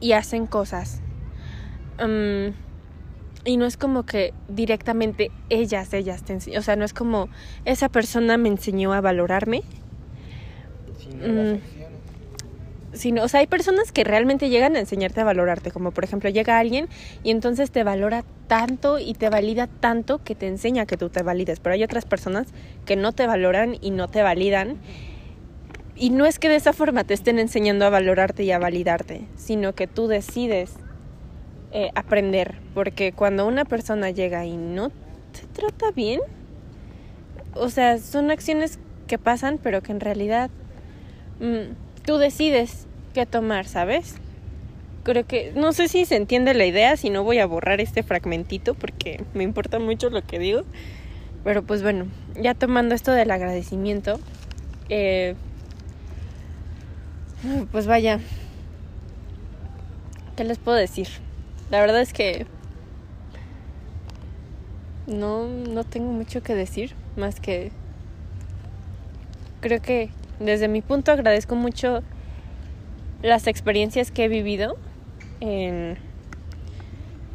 y 0.00 0.12
hacen 0.12 0.46
cosas. 0.46 1.00
Mm, 1.98 2.54
y 3.44 3.56
no 3.56 3.66
es 3.66 3.76
como 3.76 4.04
que 4.04 4.32
directamente 4.48 5.30
ellas, 5.50 5.92
ellas 5.92 6.24
te 6.24 6.32
enseñan. 6.34 6.60
O 6.60 6.62
sea, 6.62 6.76
no 6.76 6.84
es 6.84 6.94
como 6.94 7.28
esa 7.64 7.88
persona 7.88 8.36
me 8.36 8.48
enseñó 8.48 8.92
a 8.92 9.00
valorarme. 9.00 9.62
Mm. 11.22 11.79
Sino, 12.92 13.22
o 13.22 13.28
sea, 13.28 13.40
hay 13.40 13.46
personas 13.46 13.92
que 13.92 14.02
realmente 14.02 14.48
llegan 14.48 14.74
a 14.74 14.80
enseñarte 14.80 15.20
a 15.20 15.24
valorarte. 15.24 15.70
Como 15.70 15.92
por 15.92 16.04
ejemplo, 16.04 16.28
llega 16.28 16.58
alguien 16.58 16.88
y 17.22 17.30
entonces 17.30 17.70
te 17.70 17.84
valora 17.84 18.24
tanto 18.48 18.98
y 18.98 19.14
te 19.14 19.30
valida 19.30 19.68
tanto 19.68 20.22
que 20.24 20.34
te 20.34 20.48
enseña 20.48 20.86
que 20.86 20.96
tú 20.96 21.08
te 21.08 21.22
valides. 21.22 21.60
Pero 21.60 21.74
hay 21.74 21.84
otras 21.84 22.04
personas 22.04 22.48
que 22.86 22.96
no 22.96 23.12
te 23.12 23.26
valoran 23.26 23.76
y 23.80 23.90
no 23.90 24.08
te 24.08 24.22
validan. 24.22 24.78
Y 25.94 26.10
no 26.10 26.26
es 26.26 26.38
que 26.38 26.48
de 26.48 26.56
esa 26.56 26.72
forma 26.72 27.04
te 27.04 27.14
estén 27.14 27.38
enseñando 27.38 27.84
a 27.84 27.90
valorarte 27.90 28.42
y 28.42 28.50
a 28.52 28.58
validarte, 28.58 29.26
sino 29.36 29.74
que 29.74 29.86
tú 29.86 30.08
decides 30.08 30.72
eh, 31.72 31.90
aprender. 31.94 32.56
Porque 32.74 33.12
cuando 33.12 33.46
una 33.46 33.64
persona 33.64 34.10
llega 34.10 34.46
y 34.46 34.56
no 34.56 34.88
te 34.88 35.46
trata 35.52 35.92
bien, 35.92 36.20
o 37.54 37.68
sea, 37.68 37.98
son 37.98 38.30
acciones 38.30 38.78
que 39.06 39.18
pasan, 39.18 39.58
pero 39.62 39.82
que 39.82 39.92
en 39.92 40.00
realidad 40.00 40.50
mm, 41.40 41.89
tú 42.04 42.18
decides 42.18 42.86
qué 43.14 43.26
tomar, 43.26 43.66
¿sabes? 43.66 44.16
Creo 45.02 45.26
que, 45.26 45.52
no 45.54 45.72
sé 45.72 45.88
si 45.88 46.04
se 46.04 46.16
entiende 46.16 46.54
la 46.54 46.66
idea, 46.66 46.96
si 46.96 47.10
no 47.10 47.24
voy 47.24 47.38
a 47.38 47.46
borrar 47.46 47.80
este 47.80 48.02
fragmentito 48.02 48.74
porque 48.74 49.24
me 49.34 49.44
importa 49.44 49.78
mucho 49.78 50.10
lo 50.10 50.22
que 50.22 50.38
digo. 50.38 50.62
Pero 51.42 51.62
pues 51.62 51.82
bueno, 51.82 52.06
ya 52.40 52.54
tomando 52.54 52.94
esto 52.94 53.12
del 53.12 53.30
agradecimiento, 53.30 54.20
eh, 54.90 55.34
pues 57.72 57.86
vaya, 57.86 58.20
¿qué 60.36 60.44
les 60.44 60.58
puedo 60.58 60.76
decir? 60.76 61.08
La 61.70 61.80
verdad 61.80 62.02
es 62.02 62.12
que 62.12 62.46
no, 65.06 65.46
no 65.46 65.84
tengo 65.84 66.12
mucho 66.12 66.42
que 66.42 66.54
decir, 66.54 66.94
más 67.16 67.40
que 67.40 67.72
creo 69.60 69.80
que 69.80 70.10
desde 70.40 70.66
mi 70.68 70.82
punto 70.82 71.12
agradezco 71.12 71.54
mucho 71.54 72.02
las 73.22 73.46
experiencias 73.46 74.10
que 74.10 74.24
he 74.24 74.28
vivido 74.28 74.76
en 75.40 75.96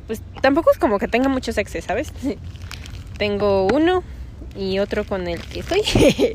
pues 0.07 0.21
tampoco 0.41 0.71
es 0.71 0.77
como 0.77 0.99
que 0.99 1.07
tenga 1.07 1.29
muchos 1.29 1.57
exes, 1.57 1.85
¿sabes? 1.85 2.11
Tengo 3.17 3.67
uno 3.67 4.03
y 4.55 4.79
otro 4.79 5.05
con 5.05 5.27
el 5.27 5.41
que 5.41 5.61
estoy, 5.61 5.81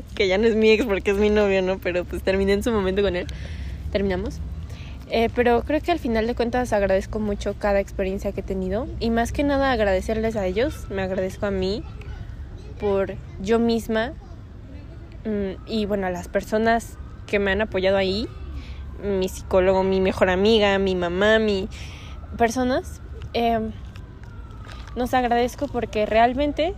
que 0.15 0.27
ya 0.27 0.37
no 0.37 0.47
es 0.47 0.55
mi 0.55 0.71
ex 0.71 0.85
porque 0.85 1.11
es 1.11 1.17
mi 1.17 1.29
novio, 1.29 1.61
¿no? 1.61 1.79
Pero 1.79 2.03
pues 2.05 2.21
terminé 2.21 2.53
en 2.53 2.63
su 2.63 2.71
momento 2.71 3.01
con 3.01 3.15
él. 3.15 3.27
Terminamos. 3.91 4.39
Eh, 5.09 5.29
pero 5.35 5.63
creo 5.63 5.81
que 5.81 5.91
al 5.91 5.99
final 5.99 6.25
de 6.25 6.35
cuentas 6.35 6.71
agradezco 6.71 7.19
mucho 7.19 7.55
cada 7.57 7.81
experiencia 7.81 8.31
que 8.31 8.39
he 8.39 8.43
tenido 8.43 8.87
y 8.99 9.09
más 9.09 9.33
que 9.33 9.43
nada 9.43 9.71
agradecerles 9.71 10.37
a 10.37 10.45
ellos, 10.45 10.87
me 10.89 11.01
agradezco 11.01 11.45
a 11.45 11.51
mí 11.51 11.83
por 12.79 13.15
yo 13.41 13.59
misma 13.59 14.13
y 15.67 15.85
bueno, 15.85 16.09
las 16.09 16.27
personas 16.27 16.97
que 17.27 17.39
me 17.39 17.51
han 17.51 17.61
apoyado 17.61 17.97
ahí, 17.97 18.27
mi 19.03 19.29
psicólogo, 19.29 19.83
mi 19.83 20.01
mejor 20.01 20.29
amiga, 20.29 20.77
mi 20.79 20.95
mamá, 20.95 21.39
mi 21.39 21.69
personas, 22.37 23.01
eh, 23.33 23.71
nos 24.95 25.13
agradezco 25.13 25.67
porque 25.67 26.05
realmente 26.05 26.73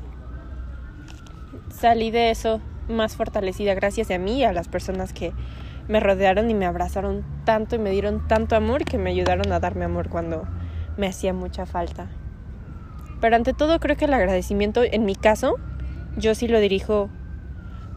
salí 1.69 2.11
de 2.11 2.31
eso 2.31 2.61
más 2.87 3.15
fortalecida 3.15 3.73
gracias 3.73 4.11
a 4.11 4.17
mí 4.17 4.39
y 4.39 4.43
a 4.43 4.53
las 4.53 4.67
personas 4.67 5.13
que 5.13 5.33
me 5.87 5.99
rodearon 5.99 6.49
y 6.49 6.53
me 6.53 6.65
abrazaron 6.65 7.23
tanto 7.45 7.75
y 7.75 7.79
me 7.79 7.91
dieron 7.91 8.27
tanto 8.27 8.55
amor 8.55 8.85
que 8.85 8.97
me 8.97 9.09
ayudaron 9.09 9.51
a 9.51 9.59
darme 9.59 9.85
amor 9.85 10.09
cuando 10.09 10.45
me 10.97 11.07
hacía 11.07 11.33
mucha 11.33 11.65
falta. 11.65 12.09
Pero 13.19 13.35
ante 13.35 13.53
todo 13.53 13.79
creo 13.79 13.97
que 13.97 14.05
el 14.05 14.13
agradecimiento 14.13 14.83
en 14.83 15.05
mi 15.05 15.15
caso 15.15 15.55
yo 16.17 16.35
sí 16.35 16.47
lo 16.47 16.59
dirijo 16.59 17.09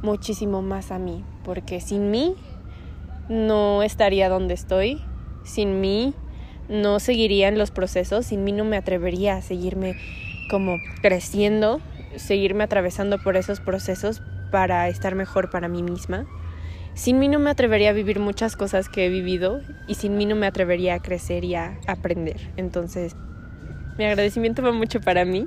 muchísimo 0.02 0.62
más 0.62 0.90
a 0.90 0.98
mí, 0.98 1.24
porque 1.44 1.80
sin 1.80 2.10
mí 2.10 2.34
no 3.28 3.82
estaría 3.82 4.28
donde 4.28 4.54
estoy, 4.54 5.02
sin 5.44 5.80
mí 5.80 6.14
no 6.68 7.00
seguiría 7.00 7.48
en 7.48 7.58
los 7.58 7.70
procesos, 7.70 8.26
sin 8.26 8.44
mí 8.44 8.52
no 8.52 8.64
me 8.64 8.76
atrevería 8.76 9.36
a 9.36 9.42
seguirme 9.42 9.96
como 10.50 10.78
creciendo, 11.02 11.80
seguirme 12.16 12.64
atravesando 12.64 13.18
por 13.18 13.36
esos 13.36 13.60
procesos 13.60 14.22
para 14.50 14.88
estar 14.88 15.14
mejor 15.14 15.50
para 15.50 15.68
mí 15.68 15.82
misma. 15.82 16.26
Sin 16.94 17.18
mí 17.18 17.28
no 17.28 17.38
me 17.38 17.50
atrevería 17.50 17.90
a 17.90 17.92
vivir 17.92 18.20
muchas 18.20 18.56
cosas 18.56 18.88
que 18.88 19.06
he 19.06 19.08
vivido 19.10 19.60
y 19.86 19.96
sin 19.96 20.16
mí 20.16 20.24
no 20.24 20.34
me 20.34 20.46
atrevería 20.46 20.94
a 20.94 21.02
crecer 21.02 21.44
y 21.44 21.54
a 21.54 21.78
aprender. 21.86 22.52
Entonces, 22.56 23.14
mi 23.98 24.04
agradecimiento 24.04 24.62
va 24.62 24.72
mucho 24.72 25.00
para 25.00 25.24
mí, 25.24 25.46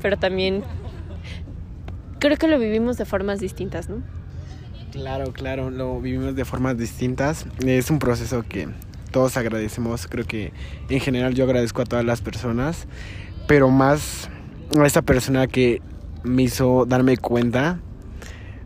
pero 0.00 0.16
también 0.16 0.64
creo 2.18 2.36
que 2.36 2.48
lo 2.48 2.58
vivimos 2.58 2.96
de 2.96 3.04
formas 3.04 3.40
distintas, 3.40 3.88
¿no? 3.88 4.02
Claro, 4.92 5.32
claro, 5.32 5.70
lo 5.70 6.00
vivimos 6.00 6.34
de 6.34 6.44
formas 6.44 6.78
distintas. 6.78 7.46
Es 7.64 7.90
un 7.90 7.98
proceso 7.98 8.42
que 8.42 8.68
todos 9.10 9.36
agradecemos. 9.36 10.06
Creo 10.06 10.24
que 10.24 10.52
en 10.88 11.00
general 11.00 11.34
yo 11.34 11.44
agradezco 11.44 11.82
a 11.82 11.84
todas 11.84 12.04
las 12.04 12.20
personas, 12.20 12.86
pero 13.46 13.68
más 13.68 14.30
a 14.78 14.86
esa 14.86 15.02
persona 15.02 15.46
que 15.46 15.82
me 16.24 16.42
hizo 16.42 16.86
darme 16.86 17.16
cuenta 17.16 17.80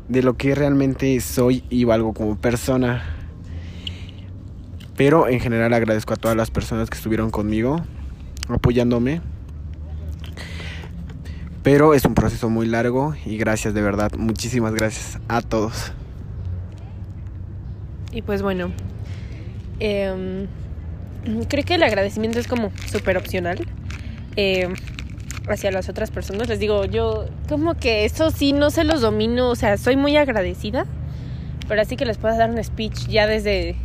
de 0.08 0.22
lo 0.22 0.36
que 0.36 0.54
realmente 0.54 1.18
soy 1.20 1.64
y 1.70 1.84
valgo 1.84 2.12
como 2.12 2.36
persona. 2.36 3.02
Pero 4.96 5.28
en 5.28 5.40
general 5.40 5.72
agradezco 5.72 6.14
a 6.14 6.16
todas 6.16 6.36
las 6.36 6.50
personas 6.50 6.90
que 6.90 6.96
estuvieron 6.96 7.30
conmigo, 7.30 7.82
apoyándome. 8.48 9.20
Pero 11.62 11.94
es 11.94 12.04
un 12.04 12.14
proceso 12.14 12.50
muy 12.50 12.66
largo 12.66 13.14
y 13.24 13.36
gracias 13.36 13.72
de 13.72 13.82
verdad, 13.82 14.12
muchísimas 14.16 14.74
gracias 14.74 15.20
a 15.28 15.42
todos. 15.42 15.92
Y 18.10 18.22
pues 18.22 18.42
bueno, 18.42 18.72
eh, 19.80 20.46
creo 21.48 21.64
que 21.64 21.74
el 21.74 21.82
agradecimiento 21.82 22.38
es 22.38 22.46
como 22.46 22.72
súper 22.90 23.16
opcional 23.16 23.66
eh, 24.36 24.68
hacia 25.48 25.70
las 25.70 25.88
otras 25.88 26.10
personas. 26.10 26.48
Les 26.48 26.58
digo, 26.58 26.84
yo 26.84 27.26
como 27.48 27.74
que 27.74 28.04
eso 28.04 28.30
sí 28.30 28.52
no 28.52 28.70
se 28.70 28.84
los 28.84 29.00
domino, 29.00 29.48
o 29.48 29.54
sea, 29.54 29.76
soy 29.78 29.96
muy 29.96 30.16
agradecida, 30.16 30.86
pero 31.68 31.80
así 31.80 31.96
que 31.96 32.04
les 32.04 32.18
puedo 32.18 32.36
dar 32.36 32.50
un 32.50 32.62
speech 32.62 33.06
ya 33.06 33.26
desde 33.26 33.76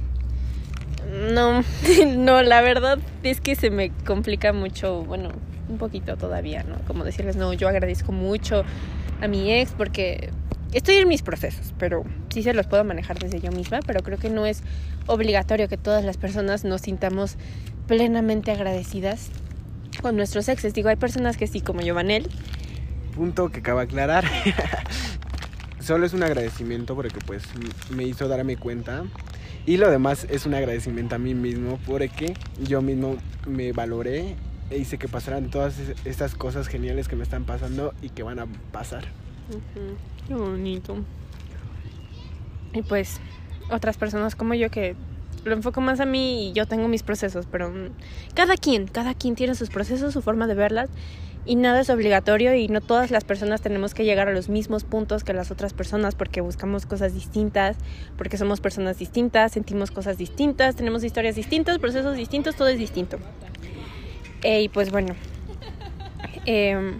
No, 1.31 1.63
no, 2.07 2.41
la 2.41 2.61
verdad 2.61 2.99
es 3.23 3.39
que 3.39 3.55
se 3.55 3.69
me 3.69 3.91
complica 3.91 4.51
mucho, 4.51 5.03
bueno, 5.03 5.29
un 5.69 5.77
poquito 5.77 6.17
todavía, 6.17 6.63
¿no? 6.63 6.77
Como 6.85 7.03
decirles, 7.03 7.35
no, 7.35 7.53
yo 7.53 7.67
agradezco 7.67 8.11
mucho 8.11 8.63
a 9.21 9.27
mi 9.27 9.51
ex 9.51 9.71
porque 9.71 10.29
estoy 10.73 10.95
en 10.95 11.07
mis 11.07 11.21
procesos, 11.21 11.73
pero 11.77 12.03
sí 12.29 12.43
se 12.43 12.53
los 12.53 12.67
puedo 12.67 12.83
manejar 12.83 13.19
desde 13.19 13.39
yo 13.39 13.51
misma, 13.51 13.79
pero 13.85 14.01
creo 14.01 14.17
que 14.17 14.29
no 14.29 14.45
es 14.45 14.63
obligatorio 15.07 15.67
que 15.67 15.77
todas 15.77 16.03
las 16.03 16.17
personas 16.17 16.63
nos 16.63 16.81
sintamos 16.81 17.37
plenamente 17.87 18.51
agradecidas 18.51 19.29
con 20.01 20.15
nuestros 20.15 20.47
exes. 20.49 20.73
Digo, 20.73 20.89
hay 20.89 20.95
personas 20.95 21.37
que 21.37 21.47
sí, 21.47 21.61
como 21.61 21.81
Giovanel. 21.81 22.29
Punto 23.15 23.49
que 23.49 23.59
acaba 23.59 23.81
de 23.81 23.85
aclarar. 23.85 24.25
Solo 25.79 26.05
es 26.05 26.13
un 26.13 26.23
agradecimiento 26.23 26.95
porque 26.95 27.19
pues 27.25 27.43
me 27.89 28.03
hizo 28.03 28.27
darme 28.27 28.57
cuenta. 28.57 29.05
Y 29.65 29.77
lo 29.77 29.89
demás 29.89 30.27
es 30.29 30.45
un 30.45 30.53
agradecimiento 30.53 31.15
a 31.15 31.17
mí 31.17 31.33
mismo 31.33 31.79
porque 31.85 32.33
yo 32.61 32.81
mismo 32.81 33.17
me 33.45 33.71
valoré 33.71 34.35
e 34.69 34.77
hice 34.77 34.97
que 34.97 35.07
pasaran 35.07 35.49
todas 35.49 35.75
estas 36.05 36.35
cosas 36.35 36.67
geniales 36.67 37.07
que 37.07 37.15
me 37.15 37.23
están 37.23 37.45
pasando 37.45 37.93
y 38.01 38.09
que 38.09 38.23
van 38.23 38.39
a 38.39 38.47
pasar. 38.71 39.05
Qué 40.27 40.33
bonito. 40.33 40.97
Y 42.73 42.81
pues 42.81 43.19
otras 43.71 43.97
personas 43.97 44.35
como 44.35 44.53
yo 44.53 44.69
que 44.69 44.95
lo 45.45 45.53
enfoco 45.53 45.81
más 45.81 45.99
a 45.99 46.05
mí 46.05 46.49
y 46.49 46.53
yo 46.53 46.65
tengo 46.65 46.87
mis 46.87 47.03
procesos, 47.03 47.47
pero 47.49 47.69
mm, 47.69 47.89
cada 48.33 48.57
quien, 48.57 48.87
cada 48.87 49.13
quien 49.13 49.35
tiene 49.35 49.55
sus 49.55 49.69
procesos, 49.69 50.13
su 50.13 50.21
forma 50.21 50.47
de 50.47 50.55
verlas 50.55 50.89
y 51.47 51.55
nada 51.55 51.79
es 51.79 51.89
obligatorio 51.89 52.53
y 52.53 52.67
no 52.67 52.81
todas 52.81 53.09
las 53.09 53.23
personas 53.23 53.61
tenemos 53.61 53.93
que 53.93 54.03
llegar 54.03 54.27
a 54.27 54.33
los 54.33 54.49
mismos 54.49 54.83
puntos 54.83 55.23
que 55.23 55.33
las 55.33 55.49
otras 55.49 55.73
personas 55.73 56.13
porque 56.13 56.41
buscamos 56.41 56.85
cosas 56.85 57.13
distintas, 57.13 57.77
porque 58.17 58.37
somos 58.37 58.59
personas 58.59 58.99
distintas, 58.99 59.53
sentimos 59.53 59.89
cosas 59.91 60.17
distintas, 60.17 60.75
tenemos 60.75 61.05
historias 61.05 61.35
distintas, 61.35 61.79
procesos 61.79 62.17
distintos, 62.17 62.55
todo 62.55 62.67
es 62.67 62.77
distinto. 62.77 63.17
Eh, 64.43 64.61
y 64.63 64.69
pues 64.69 64.91
bueno, 64.91 65.15
em, 66.45 66.99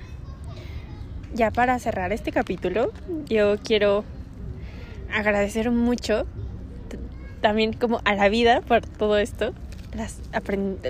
ya 1.33 1.51
para 1.51 1.77
cerrar 1.79 2.11
este 2.11 2.31
capítulo, 2.31 2.91
yo 3.27 3.57
quiero 3.63 4.03
agradecer 5.13 5.71
mucho 5.71 6.25
también 7.41 7.73
como 7.73 8.01
a 8.05 8.15
la 8.15 8.29
vida 8.29 8.61
por 8.61 8.81
todo 8.81 9.17
esto. 9.17 9.53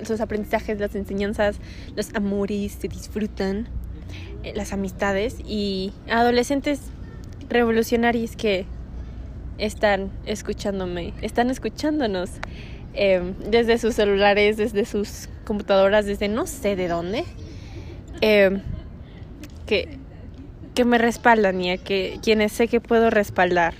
Sus 0.04 0.20
aprendizajes, 0.20 0.80
las 0.80 0.94
enseñanzas, 0.94 1.58
los 1.96 2.14
amores 2.14 2.72
se 2.72 2.88
disfrutan, 2.88 3.68
eh, 4.42 4.52
las 4.54 4.72
amistades 4.72 5.36
y 5.46 5.92
adolescentes 6.10 6.80
revolucionarios 7.48 8.36
que 8.36 8.66
están 9.58 10.10
escuchándome, 10.26 11.14
están 11.22 11.50
escuchándonos 11.50 12.30
em, 12.94 13.34
desde 13.50 13.78
sus 13.78 13.94
celulares, 13.94 14.56
desde 14.56 14.84
sus 14.84 15.28
computadoras, 15.48 16.04
desde 16.04 16.28
no 16.28 16.46
sé 16.46 16.76
de 16.76 16.88
dónde, 16.88 17.24
em, 18.20 18.60
que, 19.66 19.98
que 20.74 20.84
me 20.84 20.98
respaldan 20.98 21.58
y 21.60 21.70
a 21.70 21.78
que, 21.78 22.20
quienes 22.22 22.52
sé 22.52 22.68
que 22.68 22.80
puedo 22.80 23.08
respaldar 23.08 23.72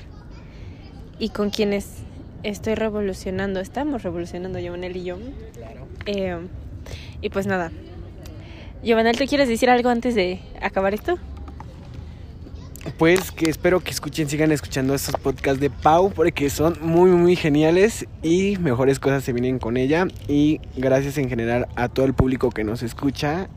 y 1.19 1.29
con 1.29 1.51
quienes 1.51 1.99
estoy 2.43 2.75
revolucionando, 2.75 3.61
estamos 3.61 4.03
revolucionando 4.03 4.59
Giovanel 4.59 4.97
y 4.97 5.05
yo. 5.05 5.19
Claro. 5.53 5.87
Eh, 6.07 6.39
y 7.21 7.29
pues 7.29 7.47
nada. 7.47 7.71
Giovanel, 8.83 9.19
¿tú 9.19 9.27
quieres 9.27 9.49
decir 9.49 9.69
algo 9.69 9.91
antes 9.91 10.15
de 10.15 10.41
acabar 10.63 10.95
esto? 10.95 11.19
Pues 12.97 13.31
que 13.31 13.51
espero 13.51 13.81
que 13.81 13.91
escuchen, 13.91 14.29
sigan 14.29 14.53
escuchando 14.53 14.95
estos 14.95 15.17
podcasts 15.17 15.61
de 15.61 15.71
Pau 15.71 16.11
porque 16.11 16.49
son 16.51 16.77
muy, 16.81 17.11
muy 17.11 17.37
geniales 17.37 18.07
y 18.23 18.57
mejores 18.59 18.99
cosas 18.99 19.25
se 19.25 19.33
vienen 19.33 19.59
con 19.59 19.77
ella. 19.77 20.07
Y 20.27 20.61
gracias 20.77 21.19
en 21.19 21.29
general 21.29 21.69
a 21.77 21.89
todo 21.89 22.07
el 22.07 22.15
público 22.15 22.51
que 22.51 22.65
nos 22.65 22.83
escucha 22.83 23.49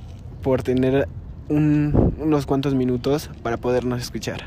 por 0.42 0.64
tener 0.64 1.08
unos 1.50 2.46
cuantos 2.46 2.76
minutos 2.76 3.30
para 3.44 3.58
podernos 3.58 4.02
escuchar. 4.02 4.42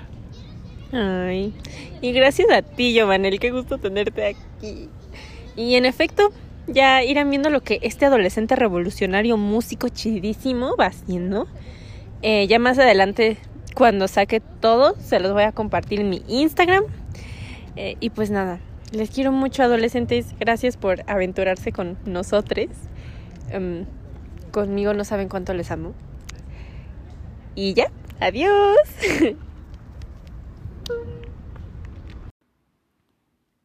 Ay, 0.92 1.52
y 2.00 2.12
gracias 2.12 2.50
a 2.50 2.62
ti, 2.62 2.92
Giovanel, 2.92 3.40
qué 3.40 3.50
gusto 3.50 3.78
tenerte 3.78 4.26
aquí. 4.26 4.88
Y 5.56 5.74
en 5.74 5.86
efecto, 5.86 6.32
ya 6.66 7.02
irán 7.02 7.30
viendo 7.30 7.50
lo 7.50 7.60
que 7.60 7.78
este 7.82 8.06
adolescente 8.06 8.56
revolucionario 8.56 9.36
músico 9.36 9.88
chidísimo 9.88 10.76
va 10.76 10.86
haciendo. 10.86 11.46
Eh, 12.22 12.46
ya 12.46 12.58
más 12.58 12.78
adelante, 12.78 13.38
cuando 13.74 14.08
saque 14.08 14.40
todo, 14.40 14.94
se 15.00 15.20
los 15.20 15.32
voy 15.32 15.42
a 15.42 15.52
compartir 15.52 16.00
en 16.00 16.10
mi 16.10 16.22
Instagram. 16.28 16.84
Eh, 17.76 17.96
y 18.00 18.10
pues 18.10 18.30
nada, 18.30 18.60
les 18.92 19.10
quiero 19.10 19.32
mucho 19.32 19.62
adolescentes. 19.62 20.34
Gracias 20.38 20.76
por 20.76 21.02
aventurarse 21.10 21.72
con 21.72 21.98
nosotros. 22.06 22.68
Em, 23.50 23.84
conmigo 24.52 24.94
no 24.94 25.04
saben 25.04 25.28
cuánto 25.28 25.52
les 25.54 25.70
amo. 25.70 25.92
Y 27.54 27.74
ya, 27.74 27.90
adiós. 28.20 28.78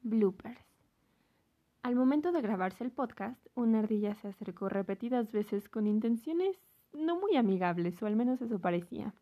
Bloopers. 0.02 0.58
Al 1.84 1.96
momento 1.96 2.32
de 2.32 2.42
grabarse 2.42 2.84
el 2.84 2.92
podcast, 2.92 3.40
una 3.56 3.80
ardilla 3.80 4.16
se 4.16 4.28
acercó 4.28 4.70
repetidas 4.70 5.32
veces 5.32 5.70
con 5.70 5.88
intenciones 5.88 6.58
no 6.94 7.20
muy 7.20 7.36
amigables, 7.36 8.02
o 8.02 8.08
al 8.08 8.16
menos 8.16 8.42
eso 8.42 8.60
parecía. 8.60 9.14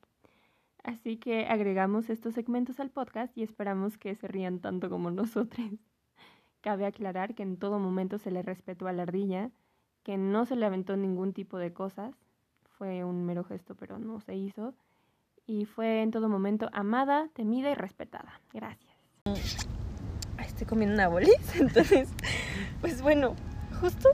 Así 0.87 1.17
que 1.17 1.45
agregamos 1.47 2.09
estos 2.09 2.33
segmentos 2.33 2.79
al 2.79 2.89
podcast 2.89 3.37
y 3.37 3.43
esperamos 3.43 3.97
que 3.97 4.15
se 4.15 4.25
rían 4.25 4.59
tanto 4.59 4.89
como 4.89 5.11
nosotros. 5.11 5.67
Cabe 6.61 6.85
aclarar 6.85 7.35
que 7.35 7.43
en 7.43 7.57
todo 7.57 7.77
momento 7.77 8.17
se 8.17 8.31
le 8.31 8.41
respetó 8.41 8.87
a 8.87 8.93
la 8.93 9.03
ardilla, 9.03 9.51
que 10.03 10.17
no 10.17 10.45
se 10.45 10.55
le 10.55 10.65
aventó 10.65 10.95
ningún 10.95 11.33
tipo 11.33 11.57
de 11.57 11.73
cosas, 11.73 12.15
fue 12.77 13.03
un 13.03 13.25
mero 13.25 13.43
gesto 13.43 13.75
pero 13.75 13.99
no 13.99 14.21
se 14.21 14.37
hizo, 14.37 14.73
y 15.45 15.65
fue 15.65 16.01
en 16.01 16.11
todo 16.11 16.29
momento 16.29 16.69
amada, 16.71 17.27
temida 17.33 17.69
y 17.69 17.75
respetada. 17.75 18.39
Gracias. 18.53 18.95
Estoy 20.39 20.67
comiendo 20.67 20.95
una 20.95 21.09
bolis, 21.09 21.55
entonces, 21.59 22.09
pues 22.79 23.01
bueno, 23.01 23.35
justo 23.81 24.09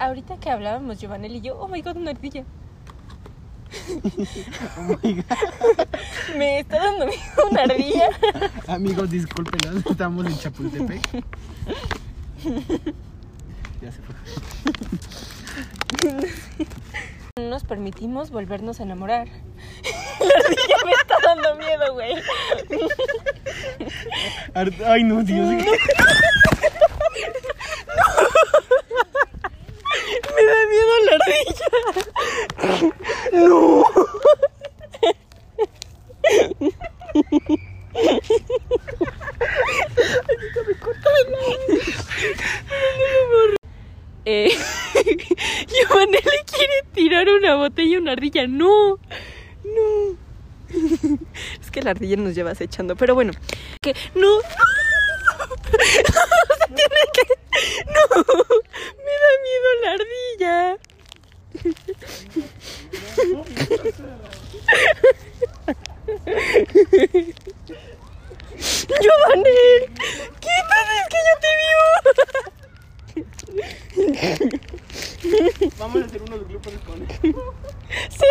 ahorita 0.00 0.40
que 0.40 0.50
hablábamos 0.50 0.98
Giovanel 1.00 1.36
y 1.36 1.42
yo, 1.42 1.56
oh 1.60 1.68
my 1.68 1.80
god, 1.80 1.96
una 1.96 2.10
ardilla. 2.10 2.44
Oh 4.78 4.98
my 5.02 5.12
god. 5.14 5.24
Me 6.36 6.60
está 6.60 6.78
dando 6.78 7.06
miedo 7.06 7.48
una 7.50 7.62
ardilla. 7.62 8.10
Amigos, 8.68 9.10
disculpen, 9.10 9.60
estamos 9.88 10.26
en 10.26 10.38
Chapultepec. 10.38 11.02
ya 13.82 13.92
se 13.92 14.00
fue. 14.02 14.14
nos 17.40 17.64
permitimos 17.64 18.30
volvernos 18.30 18.80
a 18.80 18.84
enamorar. 18.84 19.28
La 19.28 20.34
ardilla 20.44 20.76
me 20.84 20.92
está 20.92 21.16
dando 21.22 21.56
miedo, 21.56 21.94
güey. 21.94 22.14
Ay, 24.86 25.04
no, 25.04 25.22
Dios. 25.22 25.52
No. 25.52 25.62
Da 30.46 30.66
miedo 30.70 30.94
la 31.04 31.12
ardilla. 31.16 31.68
No. 33.32 33.84
Eh, 44.28 44.50
Giovanni 45.68 46.18
le 46.18 46.44
quiere 46.50 46.82
tirar 46.92 47.28
una 47.28 47.54
botella 47.54 47.96
a 47.96 48.00
una 48.00 48.12
ardilla. 48.12 48.46
No, 48.48 48.98
no. 49.62 50.16
Es 51.60 51.70
que 51.70 51.80
la 51.82 51.90
ardilla 51.92 52.16
nos 52.16 52.34
lleva 52.34 52.50
acechando. 52.50 52.96
Pero 52.96 53.14
bueno, 53.14 53.32
que 53.80 53.94
no. 54.14 54.40
Tiene 56.74 57.02
que. 57.12 57.22
No, 57.86 58.02
me 59.04 59.12
da 59.22 59.30
miedo 59.46 59.68
la 59.82 59.90
ardilla. 59.92 60.78
Giovanni, 68.88 69.60
quítate, 70.40 70.94
es 70.96 71.06
que 71.12 71.20
yo 71.26 71.34
te 71.40 71.50
vio. 71.60 71.78
Vamos 75.78 76.02
a 76.02 76.04
hacer 76.04 76.22
unos 76.22 76.40
grupos 76.48 76.72
con 76.86 77.02
él. 77.02 77.08
Sí. 78.10 78.30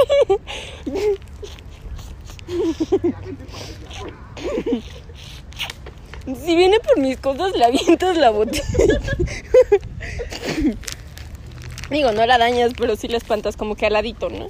Si 6.25 6.55
viene 6.55 6.79
por 6.79 6.97
mis 6.99 7.17
cosas, 7.17 7.53
avientas 8.15 8.21
la 8.21 8.29
botella. 8.29 8.63
Digo, 11.89 12.11
no 12.11 12.25
la 12.25 12.37
dañas, 12.37 12.73
pero 12.77 12.95
sí 12.95 13.07
la 13.07 13.17
espantas 13.17 13.57
como 13.57 13.75
que 13.75 13.85
al 13.85 13.93
ladito, 13.93 14.29
¿no? 14.29 14.47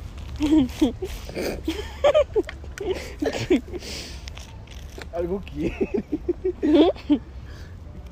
Algo 5.13 5.41
quiere. 5.53 5.89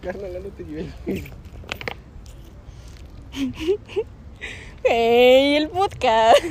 Carla, 0.01 0.27
no 0.39 0.49
te 0.49 0.63
lleves. 0.63 0.93
¡Hey! 4.83 5.55
El 5.55 5.69
podcast. 5.69 6.43